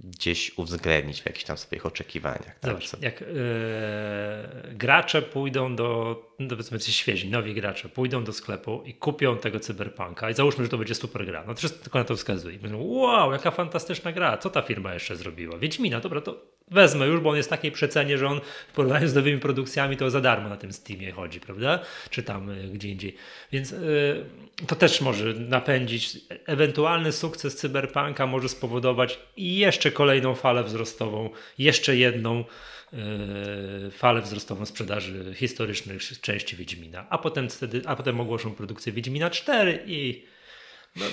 [0.04, 2.60] gdzieś uwzględnić w jakichś tam swoich oczekiwaniach.
[2.60, 3.02] Tak?
[3.02, 3.26] Jak e,
[4.74, 9.60] gracze pójdą do, do powiedzmy ci świezi, nowi gracze, pójdą do sklepu i kupią tego
[9.60, 11.44] cyberpunka i załóżmy, że to będzie super gra.
[11.48, 12.60] No to wszystko na to wskazuje.
[12.63, 15.58] Mówią, wow, jaka fantastyczna gra, co ta firma jeszcze zrobiła?
[15.58, 19.08] Wiedźmina, dobra, to wezmę już, bo on jest w takiej przecenie, że on w porównaniu
[19.08, 21.80] z nowymi produkcjami to za darmo na tym Steamie chodzi, prawda?
[22.10, 23.15] Czy tam e, gdzie indziej.
[23.52, 23.78] Więc e,
[24.67, 32.39] to też może napędzić ewentualny sukces cyberpunka może spowodować jeszcze kolejną falę wzrostową, jeszcze jedną
[32.93, 39.30] e, falę wzrostową sprzedaży historycznych części Wiedźmina, a potem wtedy, a potem ogłoszą produkcję Wiedźmina
[39.30, 40.33] 4 i
[40.95, 41.06] no,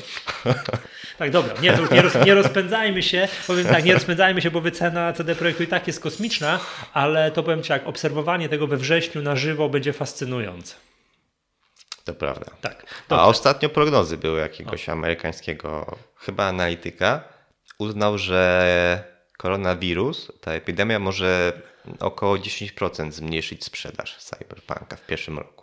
[1.19, 5.13] tak, dobra, nie, nie, roz, nie rozpędzajmy się, powiem tak, nie rozpędzajmy się, bo wycena
[5.13, 6.61] CD Projektu i tak jest kosmiczna,
[6.93, 10.75] ale to powiem Ci jak, obserwowanie tego we wrześniu na żywo będzie fascynujące.
[12.05, 12.47] To prawda.
[12.61, 17.25] Tak, A ostatnio prognozy były jakiegoś amerykańskiego, chyba analityka,
[17.79, 19.05] uznał, że
[19.39, 21.53] koronawirus, ta epidemia może
[22.01, 25.60] około 10% zmniejszyć sprzedaż Cyberpunka w pierwszym roku.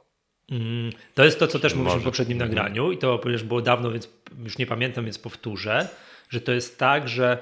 [0.51, 3.91] Mm, To jest to, co też mówiliśmy w poprzednim nagraniu i to przecież było dawno,
[3.91, 4.09] więc
[4.43, 5.87] już nie pamiętam, więc powtórzę,
[6.29, 7.37] że to jest tak, że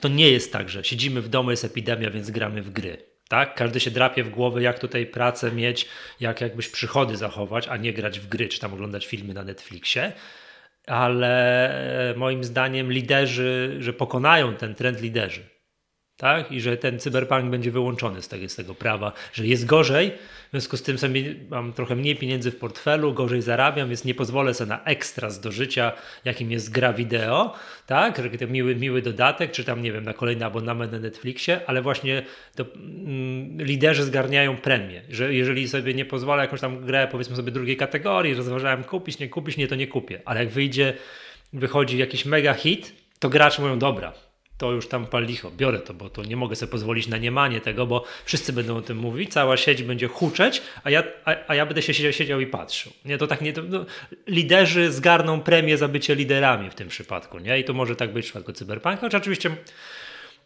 [0.00, 2.96] to nie jest tak, że siedzimy w domu, jest epidemia, więc gramy w gry.
[3.28, 3.54] Tak?
[3.54, 5.88] Każdy się drapie w głowę, jak tutaj pracę mieć,
[6.20, 10.12] jak jakbyś przychody zachować, a nie grać w gry, czy tam oglądać filmy na Netflixie.
[10.86, 11.30] Ale
[12.10, 15.40] e, moim zdaniem liderzy, że pokonają ten trend liderzy.
[16.20, 16.52] Tak?
[16.52, 20.10] I że ten cyberpunk będzie wyłączony z tego, z tego prawa, że jest gorzej,
[20.48, 24.14] w związku z tym sobie mam trochę mniej pieniędzy w portfelu, gorzej zarabiam, więc nie
[24.14, 25.92] pozwolę sobie na ekstras do życia,
[26.24, 27.54] jakim jest gra wideo,
[27.86, 28.22] tak?
[28.22, 31.82] Że to miły, miły dodatek, czy tam, nie wiem, na kolejny abonament na Netflixie, ale
[31.82, 32.22] właśnie
[32.56, 37.52] to, mm, liderzy zgarniają premię, że jeżeli sobie nie pozwolę jakąś tam grę, powiedzmy sobie
[37.52, 40.94] drugiej kategorii, rozważałem kupić, nie kupić, nie, to nie kupię, ale jak wyjdzie,
[41.52, 44.12] wychodzi jakiś mega hit, to gracze mówią, dobra,
[44.60, 47.60] to już tam pal licho, biorę to, bo to nie mogę sobie pozwolić na niemanie
[47.60, 51.54] tego, bo wszyscy będą o tym mówić, cała sieć będzie huczeć, a ja, a, a
[51.54, 52.92] ja będę się siedział, siedział i patrzył.
[53.04, 53.86] Nie, to tak nie, to, no,
[54.26, 57.60] liderzy zgarną premię za bycie liderami w tym przypadku, nie?
[57.60, 59.50] I to może tak być w przypadku cyberpunka, choć oczywiście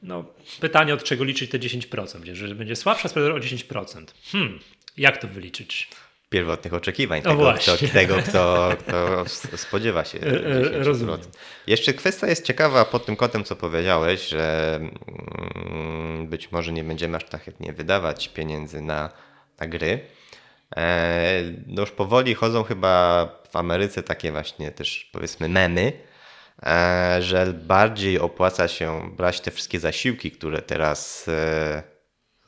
[0.02, 0.24] no,
[0.60, 4.04] pytanie od czego liczyć te 10%, że będzie słabsza sprzedaż o 10%.
[4.32, 4.58] Hmm,
[4.96, 5.88] jak to wyliczyć?
[6.34, 9.24] Pierwotnych oczekiwań No tego, kto, tego kto, kto
[9.56, 10.18] spodziewa się.
[10.18, 10.84] E, e, 10%.
[10.84, 11.18] rozumiem.
[11.66, 14.80] Jeszcze kwestia jest ciekawa pod tym kątem, co powiedziałeś, że
[15.56, 19.10] mm, być może nie będziemy aż tak chętnie wydawać pieniędzy na,
[19.60, 20.00] na gry.
[20.76, 25.92] E, No już powoli chodzą chyba w Ameryce takie właśnie też powiedzmy memy,
[26.62, 31.93] e, że bardziej opłaca się brać te wszystkie zasiłki, które teraz e,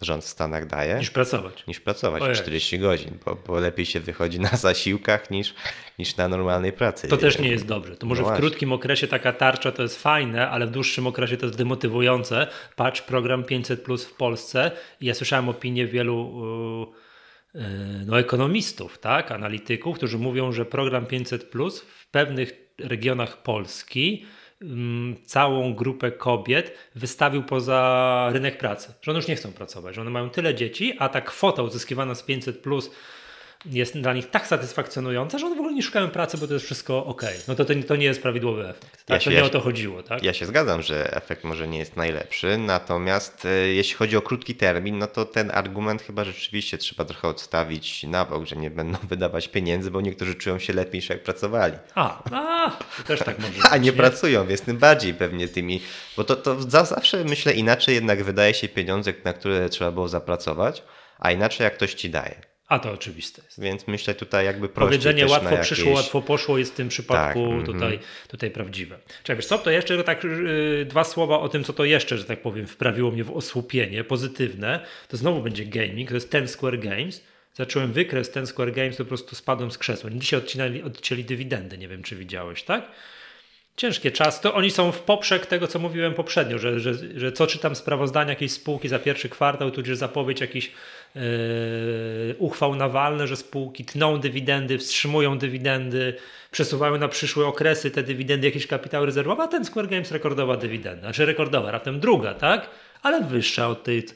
[0.00, 1.66] rząd w Stanach daje, Niż pracować.
[1.66, 2.36] niż pracować Ojej.
[2.36, 5.54] 40 godzin, bo, bo lepiej się wychodzi na zasiłkach niż,
[5.98, 7.08] niż na normalnej pracy.
[7.08, 7.96] To też nie jest dobrze.
[7.96, 11.36] To może No w krótkim okresie taka tarcza to jest fajne, ale w dłuższym okresie
[11.36, 12.46] to jest demotywujące.
[12.76, 16.32] Patrz program 500 plus w Polsce ja słyszałem opinię wielu
[17.54, 17.68] yy, yy,
[18.06, 24.26] no, ekonomistów, tak, analityków, którzy mówią, że program 500 plus w pewnych regionach Polski
[25.24, 30.10] całą grupę kobiet wystawił poza rynek pracy, że one już nie chcą pracować, że one
[30.10, 32.90] mają tyle dzieci, a ta kwota uzyskiwana z 500 plus
[33.70, 36.66] jest dla nich tak satysfakcjonująca, że one w ogóle nie szukają pracy, bo to jest
[36.66, 37.22] wszystko ok.
[37.48, 38.92] No to, to, to nie jest prawidłowy efekt.
[38.92, 39.08] Tak?
[39.08, 40.22] Ja to się- nie ja o to chodziło, tak?
[40.22, 44.54] Ja się zgadzam, że efekt może nie jest najlepszy, natomiast e, jeśli chodzi o krótki
[44.54, 48.98] termin, no to ten argument chyba rzeczywiście trzeba trochę odstawić na bok, że nie będą
[49.08, 51.74] wydawać pieniędzy, bo niektórzy czują się lepiej niż jak pracowali.
[51.94, 55.80] A, a, to też tak może A być, nie pracują, więc tym bardziej pewnie tymi,
[56.16, 60.08] bo to, to za, zawsze myślę inaczej jednak wydaje się pieniądze, na które trzeba było
[60.08, 60.82] zapracować,
[61.18, 62.55] a inaczej jak ktoś ci daje.
[62.68, 63.60] A to oczywiste jest.
[63.60, 65.66] Więc myślę tutaj jakby Powiedzenie łatwo jakieś...
[65.66, 68.98] przyszło, łatwo poszło jest w tym przypadku tak, tutaj, mm tutaj prawdziwe.
[69.22, 72.24] Czekaj, wiesz co, to jeszcze tak yy, dwa słowa o tym, co to jeszcze, że
[72.24, 74.86] tak powiem, wprawiło mnie w osłupienie pozytywne.
[75.08, 77.24] To znowu będzie gaming, to jest Ten Square Games.
[77.54, 80.10] Zacząłem wykres Ten Square Games, to po prostu spadłem z krzesła.
[80.10, 82.90] Dzisiaj odcinali, odcięli dywidendy, nie wiem czy widziałeś, tak?
[83.76, 84.40] ciężkie czas.
[84.40, 88.30] To oni są w poprzek tego, co mówiłem poprzednio, że, że, że co czytam sprawozdania
[88.30, 90.70] jakiejś spółki za pierwszy kwartał, tudzież zapowiedź jakichś
[92.38, 96.14] uchwał nawalne, że spółki tną dywidendy, wstrzymują dywidendy,
[96.50, 101.00] przesuwają na przyszłe okresy te dywidendy, jakieś kapitał rezerwowy, a ten Square Games rekordowa dywidenda,
[101.00, 102.70] znaczy rekordowa, raptem druga, tak?
[103.02, 104.06] Ale wyższa od tej,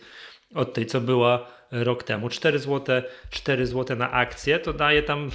[0.55, 2.29] od tej co była rok temu.
[2.29, 5.31] 4 zł, 4 zł na akcję to daje tam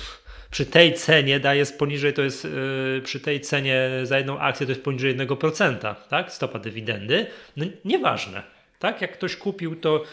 [0.51, 4.71] przy tej cenie daje poniżej, to jest yy, przy tej cenie za jedną akcję to
[4.71, 6.31] jest poniżej 1%, tak?
[6.31, 7.25] Stopa dywidendy.
[7.57, 8.43] No nieważne,
[8.79, 9.01] tak?
[9.01, 10.03] Jak ktoś kupił to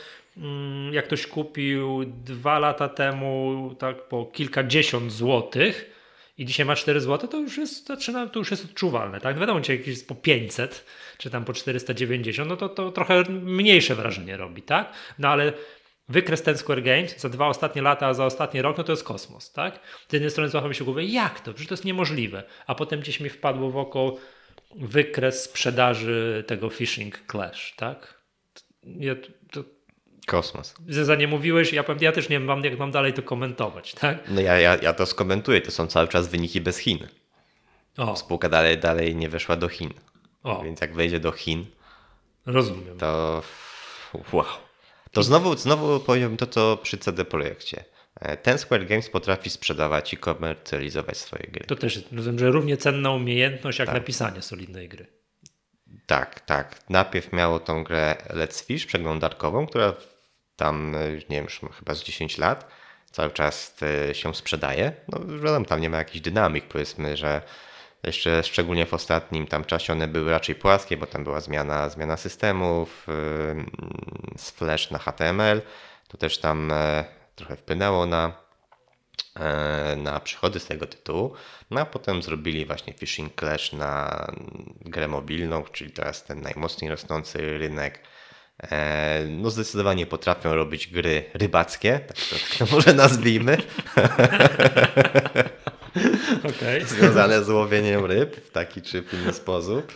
[0.92, 5.90] jak ktoś kupił dwa lata temu tak po kilkadziesiąt złotych
[6.38, 9.35] i dzisiaj ma 4 zł, to już jest, zaczyna, to już jest odczuwalne, tak?
[9.35, 10.85] No wiadomo, jak jest po 500
[11.18, 14.92] czy tam po 490, no to, to trochę mniejsze wrażenie robi, tak?
[15.18, 15.53] No ale
[16.09, 19.05] wykres ten Square Games za dwa ostatnie lata, a za ostatni rok, no to jest
[19.05, 19.81] kosmos, tak?
[20.09, 21.53] Z jednej strony złapałem się głowę, jak to?
[21.55, 22.42] Przecież to jest niemożliwe.
[22.66, 24.16] A potem gdzieś mi wpadło w oko
[24.77, 28.23] wykres sprzedaży tego Fishing Clash, tak?
[28.85, 29.14] Ja,
[30.27, 30.75] Kosmos.
[30.89, 34.19] Za nie mówiłeś, ja, ja też nie wiem, jak mam dalej to komentować, tak?
[34.29, 36.99] No ja, ja, ja to skomentuję, to są cały czas wyniki bez Chin.
[37.97, 38.17] O.
[38.17, 39.91] Spółka dalej, dalej nie weszła do Chin.
[40.43, 40.63] O.
[40.63, 41.67] Więc jak wejdzie do Chin,
[42.47, 42.99] Rozumiem.
[42.99, 43.43] to
[44.33, 44.45] wow.
[45.13, 47.85] To znowu, znowu powiem to, co przy CD Projekcie.
[48.21, 51.65] E, ten Square Games potrafi sprzedawać i komercjalizować swoje gry.
[51.67, 53.95] To też rozumiem, że równie cenna umiejętność jak tak.
[53.95, 55.07] napisanie solidnej gry.
[56.07, 56.81] Tak, tak.
[56.91, 59.95] Najpierw miało tą grę Let's Fish przeglądarkową, która
[60.62, 62.70] tam, e, nie wiem, już chyba z 10 lat,
[63.11, 63.75] cały czas
[64.11, 64.92] e, się sprzedaje.
[65.09, 67.42] No wiadomo, tam nie ma jakiś dynamik, powiedzmy, że
[68.03, 72.16] jeszcze szczególnie w ostatnim tam czasie one były raczej płaskie, bo tam była zmiana, zmiana
[72.16, 73.64] systemów yy,
[74.38, 75.62] z Flash na HTML.
[76.09, 77.05] To też tam e,
[77.37, 78.33] trochę wpłynęło na,
[79.96, 81.35] na przychody z tego tytułu.
[81.70, 84.27] No a potem zrobili właśnie Fishing Clash na
[84.81, 88.01] grę mobilną, czyli teraz ten najmocniej rosnący rynek.
[88.70, 93.57] E, no zdecydowanie potrafią robić gry rybackie, tak to, tak to może nazwijmy.
[96.51, 96.85] okay.
[96.87, 99.92] związane z łowieniem ryb w taki czy w inny sposób.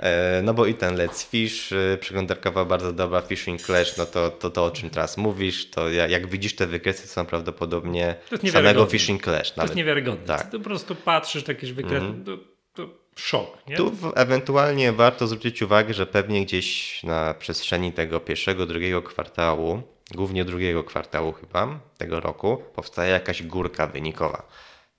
[0.00, 4.30] E, no bo i ten Let's Fish, e, przeglądarkowa bardzo dobra, Fishing Clash, no to,
[4.30, 8.14] to to o czym teraz mówisz, to jak widzisz te wykresy są prawdopodobnie
[8.52, 9.48] samego Fishing Clash.
[9.48, 9.56] Nawet.
[9.56, 10.26] To jest niewiarygodne.
[10.26, 10.50] Tak.
[10.50, 12.24] To po prostu patrzysz, jakieś wykresy, mm.
[12.24, 12.38] to,
[12.74, 13.58] to szok.
[13.66, 13.76] Nie?
[13.76, 19.82] Tu ewentualnie warto zwrócić uwagę, że pewnie gdzieś na przestrzeni tego pierwszego, drugiego kwartału,
[20.14, 24.48] głównie drugiego kwartału chyba tego roku, powstaje jakaś górka wynikowa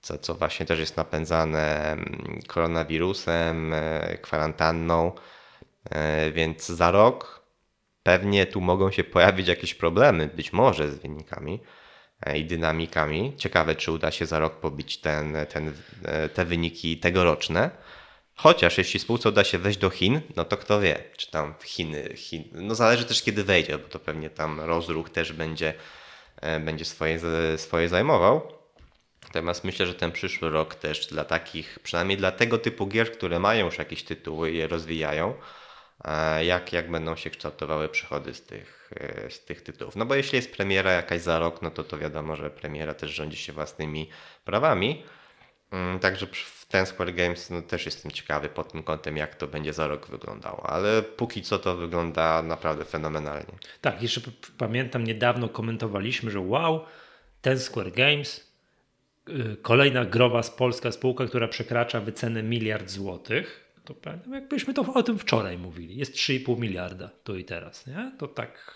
[0.00, 5.12] co, co właśnie też jest napędzane mm, koronawirusem, e, kwarantanną,
[5.90, 7.40] e, więc za rok
[8.02, 11.60] pewnie tu mogą się pojawić jakieś problemy, być może z wynikami
[12.26, 13.36] e, i dynamikami.
[13.36, 15.72] Ciekawe, czy uda się za rok pobić ten, ten,
[16.34, 17.70] te wyniki tegoroczne.
[18.42, 21.64] Chociaż jeśli spółce uda się wejść do Chin, no to kto wie, czy tam w
[21.64, 25.74] Chiny, Chin, no zależy też kiedy wejdzie, bo to pewnie tam rozruch też będzie,
[26.60, 27.18] będzie swoje,
[27.56, 28.52] swoje zajmował.
[29.22, 33.38] Natomiast myślę, że ten przyszły rok też dla takich, przynajmniej dla tego typu gier, które
[33.38, 35.34] mają już jakieś tytuły i je rozwijają,
[36.04, 39.96] e, jak, jak będą się kształtowały przychody z tych, e, z tych tytułów.
[39.96, 43.10] No bo jeśli jest premiera jakaś za rok, no to to wiadomo, że premiera też
[43.10, 44.10] rządzi się własnymi
[44.44, 45.04] prawami.
[45.70, 49.48] Mm, także w ten Square Games no, też jestem ciekawy pod tym kątem, jak to
[49.48, 53.54] będzie za rok wyglądało, ale póki co to wygląda naprawdę fenomenalnie.
[53.80, 54.20] Tak, jeszcze
[54.58, 56.84] pamiętam, niedawno komentowaliśmy, że wow,
[57.42, 58.50] ten Square Games
[59.28, 63.94] Y, kolejna growa z polska spółka, która przekracza wycenę miliard złotych, to
[64.32, 68.12] jakbyśmy to o tym wczoraj mówili, jest 3,5 miliarda tu i teraz, nie?
[68.18, 68.74] To tak,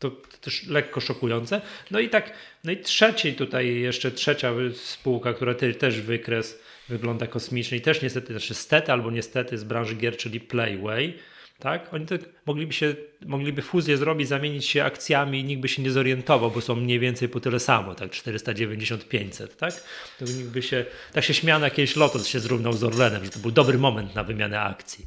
[0.00, 0.10] to
[0.40, 1.60] też lekko szokujące.
[1.90, 2.32] No i tak,
[2.64, 6.58] no i trzeciej tutaj, jeszcze trzecia spółka, która te, też wykres
[6.88, 11.14] wygląda kosmicznie i też niestety, znaczy stety albo niestety z branży gier, czyli Playway,
[11.58, 11.94] tak?
[11.94, 12.94] Oni tak mogliby, się,
[13.26, 16.98] mogliby fuzję zrobić, zamienić się akcjami i nikt by się nie zorientował, bo są mniej
[16.98, 18.10] więcej po tyle samo, tak?
[18.10, 19.74] 490-500, tak?
[20.18, 23.38] To nikt by się, tak się śmiano jakieś Lotos się zrównał z Orlenem, że to
[23.38, 25.06] był dobry moment na wymianę akcji,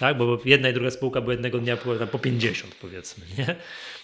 [0.00, 0.16] tak?
[0.16, 3.56] Bo jedna i druga spółka były jednego dnia po, po 50 powiedzmy, nie?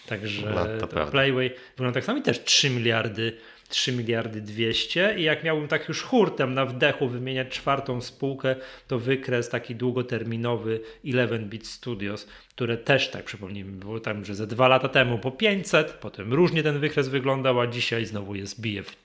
[0.07, 3.39] Także no, Playway wygląda tak samo i też 3 miliardy
[3.69, 8.57] 3 miliardy 200 i jak miałbym tak już hurtem na wdechu wymieniać czwartą spółkę,
[8.89, 14.69] to wykres taki długoterminowy 11-bit Studios, które też tak przypomnijmy, było tam, że ze dwa
[14.69, 18.97] lata temu po 500, potem różnie ten wykres wyglądał, a dzisiaj znowu jest bije, w,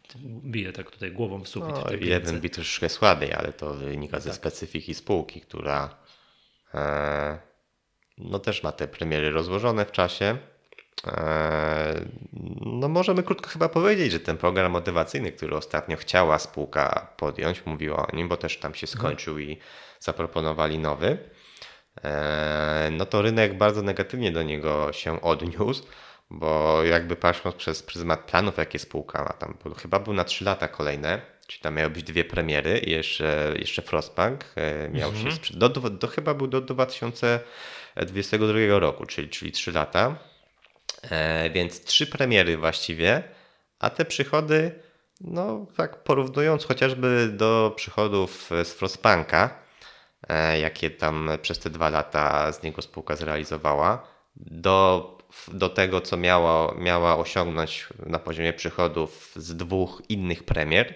[0.44, 1.70] bije tak tutaj głową w sufit.
[1.70, 6.01] No, w te 11-bit troszkę słabiej, ale to wynika ze specyfiki spółki, która
[8.18, 10.38] no też ma te premiery rozłożone w czasie.
[11.08, 12.06] E,
[12.62, 18.08] no możemy krótko chyba powiedzieć, że ten program motywacyjny, który ostatnio chciała spółka podjąć, mówiła
[18.08, 19.58] o nim, bo też tam się skończył i
[20.00, 21.18] zaproponowali nowy,
[22.04, 25.84] e, no to rynek bardzo negatywnie do niego się odniósł,
[26.30, 30.68] bo jakby patrząc przez pryzmat planów, jakie spółka ma tam, chyba był na 3 lata
[30.68, 35.60] kolejne, czyli tam miały być dwie premiery i jeszcze, jeszcze Frostpunk e, miał się sprzedać,
[35.60, 40.16] do, do, do, chyba był do 2022 roku, czyli, czyli 3 lata.
[41.10, 43.24] E, więc trzy premiery właściwie,
[43.80, 44.80] a te przychody,
[45.22, 49.60] no tak porównując chociażby do przychodów z Frostpunka,
[50.30, 56.18] e, jakie tam przez te dwa lata z niego spółka zrealizowała, do, do tego, co
[56.18, 60.96] miała, miała osiągnąć na poziomie przychodów z dwóch innych premier,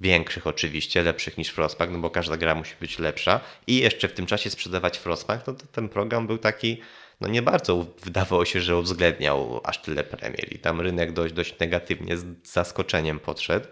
[0.00, 3.40] większych oczywiście, lepszych niż Frostpunk, no bo każda gra musi być lepsza.
[3.66, 6.80] I jeszcze w tym czasie sprzedawać Frostpunk, no to ten program był taki
[7.20, 10.52] no nie bardzo wydawało się, że uwzględniał aż tyle premier.
[10.52, 13.66] I tam rynek dość, dość negatywnie z zaskoczeniem podszedł.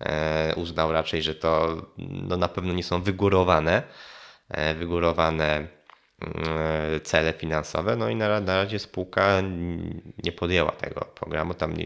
[0.00, 3.82] E, uznał raczej, że to no na pewno nie są wygórowane,
[4.48, 5.66] e, wygórowane
[6.22, 9.42] e, cele finansowe, no i na, na razie spółka
[10.24, 11.84] nie podjęła tego programu, tam nie,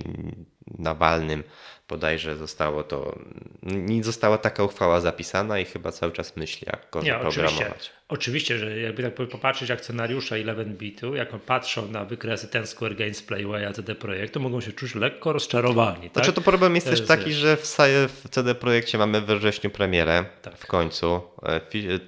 [0.79, 1.43] na walnym
[1.91, 3.19] bodajże zostało to,
[3.63, 7.75] nie została taka uchwała zapisana i chyba cały czas myśli, jak go Nie, oczywiście,
[8.09, 13.73] oczywiście, że jakby tak popatrzeć akcjonariusze 11bitu, jak patrzą na wykresy Ten Square Games, Playwaya,
[13.73, 16.03] CD Projektu, mogą się czuć lekko rozczarowani.
[16.03, 16.13] Tak?
[16.13, 17.77] Znaczy to problem jest też taki, że w,
[18.25, 20.59] w CD Projekcie mamy we wrześniu premierę Tak.
[20.59, 21.21] w końcu.
[21.43, 21.61] E, e,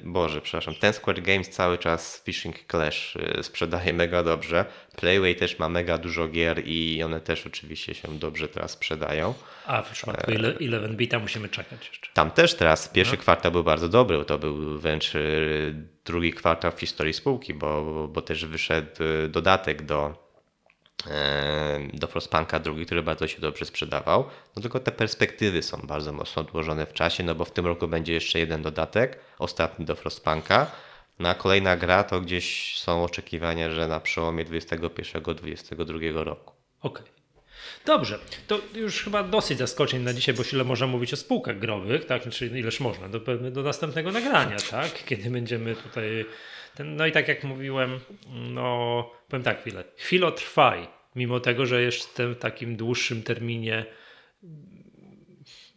[0.03, 4.65] Boże, przepraszam, ten Square Games cały czas Fishing Clash e, sprzedaje mega dobrze.
[4.97, 9.35] Playway też ma mega dużo gier i one też oczywiście się dobrze teraz sprzedają.
[9.67, 12.11] A w przypadku E, 11bita musimy czekać jeszcze.
[12.15, 12.95] Tam też teraz No.
[12.95, 14.25] pierwszy kwartał był bardzo dobry.
[14.25, 15.19] To był wręcz e,
[16.05, 18.91] drugi kwartał w historii spółki, bo, bo też wyszedł
[19.25, 20.23] e, dodatek do,
[21.95, 24.25] do Frostpunka drugi, który bardzo się dobrze sprzedawał.
[24.57, 27.89] No tylko te perspektywy są bardzo mocno odłożone w czasie, no bo w tym roku
[27.89, 30.71] będzie jeszcze jeden dodatek, ostatni do Frostpunka.
[31.23, 36.55] No a kolejna gra to gdzieś są oczekiwania, że na przełomie 21-22 roku.
[36.81, 37.07] Okej.
[37.87, 42.05] Dobrze, to już chyba dosyć zaskoczeń na dzisiaj, bo ile można mówić o spółkach growych,
[42.05, 42.23] tak?
[42.23, 43.21] Znaczy ileż można, do,
[43.51, 44.93] do następnego nagrania, tak?
[45.09, 46.25] Kiedy będziemy tutaj.
[46.75, 48.01] Ten, no i tak jak mówiłem,
[48.31, 49.85] no powiem tak chwilę.
[49.97, 53.87] Chwilę trwaj, mimo tego, że jestem w takim dłuższym terminie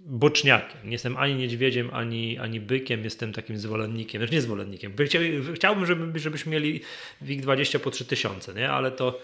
[0.06, 0.78] boczniakiem.
[0.84, 4.22] Nie jestem ani niedźwiedziem, ani, ani bykiem, jestem takim zwolennikiem.
[4.22, 4.92] Znaczy nie zwolennikiem.
[4.92, 5.20] By Chcia,
[5.56, 6.82] chciałbym, żeby, żebyśmy mieli
[7.22, 8.70] WIG20 po 3000, nie?
[8.70, 9.20] Ale to,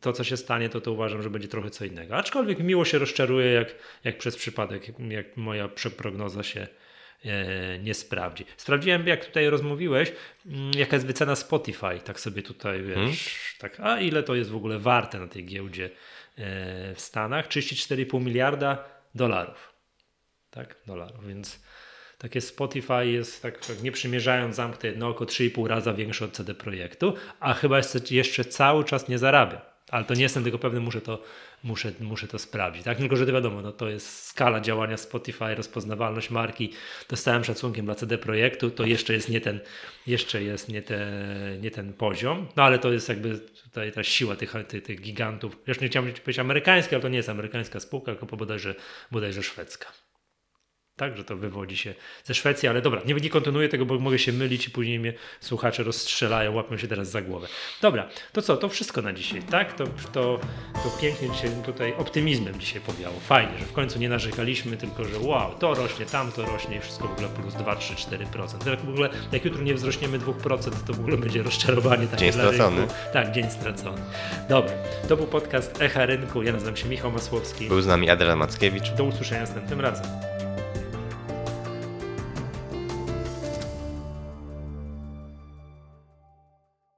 [0.00, 2.16] to, co się stanie, to, to uważam, że będzie trochę co innego.
[2.16, 6.66] Aczkolwiek miło się rozczaruję, jak, jak przez przypadek, jak moja przeprognoza się
[7.24, 8.44] e, nie sprawdzi.
[8.56, 10.12] Sprawdziłem, jak tutaj rozmówiłeś,
[10.46, 12.00] mm, jaka jest wycena Spotify.
[12.04, 15.84] Tak sobie tutaj wiesz, tak, a ile to jest w ogóle warte na tej giełdzie
[16.38, 17.48] e, w Stanach?
[17.48, 19.75] 34,5 miliarda dolarów.
[20.56, 21.60] Tak, dolarów, więc
[22.18, 27.14] takie Spotify jest, tak, nie przymierzając, zamknę jedno oko 3,5 raza większe od CD Projektu,
[27.40, 27.80] a chyba
[28.10, 29.76] jeszcze, cały czas nie zarabia.
[29.90, 31.22] Ale to nie jestem tego pewny, muszę to,
[31.64, 32.84] muszę, muszę to sprawdzić.
[32.84, 32.98] Tak?
[32.98, 36.72] Tylko, że to wiadomo, no, to jest skala działania Spotify, rozpoznawalność marki.
[37.06, 39.60] To z całym szacunkiem dla CD Projektu, to jeszcze jest nie ten,
[40.06, 41.10] jeszcze jest nie, te,
[41.60, 42.48] nie ten poziom.
[42.56, 45.56] No ale to jest jakby tutaj ta siła tych, tych, tych gigantów.
[45.66, 48.74] Już nie chciałem powiedzieć amerykańska, ale to nie jest amerykańska spółka, tylko bodajże,
[49.10, 50.05] bodajże szwedzka.
[50.96, 51.94] Tak, że to wywodzi się
[52.24, 55.12] ze Szwecji, ale dobra, nie, nie kontynuuję tego, bo mogę się mylić i później mnie
[55.40, 57.46] słuchacze rozstrzelają, łapią się teraz za głowę.
[57.82, 59.72] Dobra, to co, to wszystko na dzisiaj, tak?
[59.72, 60.40] To, to,
[60.72, 63.20] to pięknie dzisiaj tutaj optymizmem dzisiaj powiało.
[63.20, 67.08] Fajnie, że w końcu nie narzekaliśmy, tylko że wow, to rośnie, tamto rośnie i wszystko
[67.08, 68.58] w ogóle plus 2, 3, 4%.
[68.58, 72.20] To jak w ogóle, jak jutro nie wzrośniemy 2%, to w ogóle będzie rozczarowanie takie
[72.20, 72.76] Dzień stracony.
[72.80, 72.94] rynku.
[73.12, 74.02] Tak, dzień stracony.
[74.48, 74.72] Dobra,
[75.08, 76.42] to był podcast Echa Rynku.
[76.42, 77.68] Ja nazywam się Michał Masłowski.
[77.68, 78.90] Był z nami Adrian Mackiewicz.
[78.90, 80.35] Do usłyszenia następnym razem.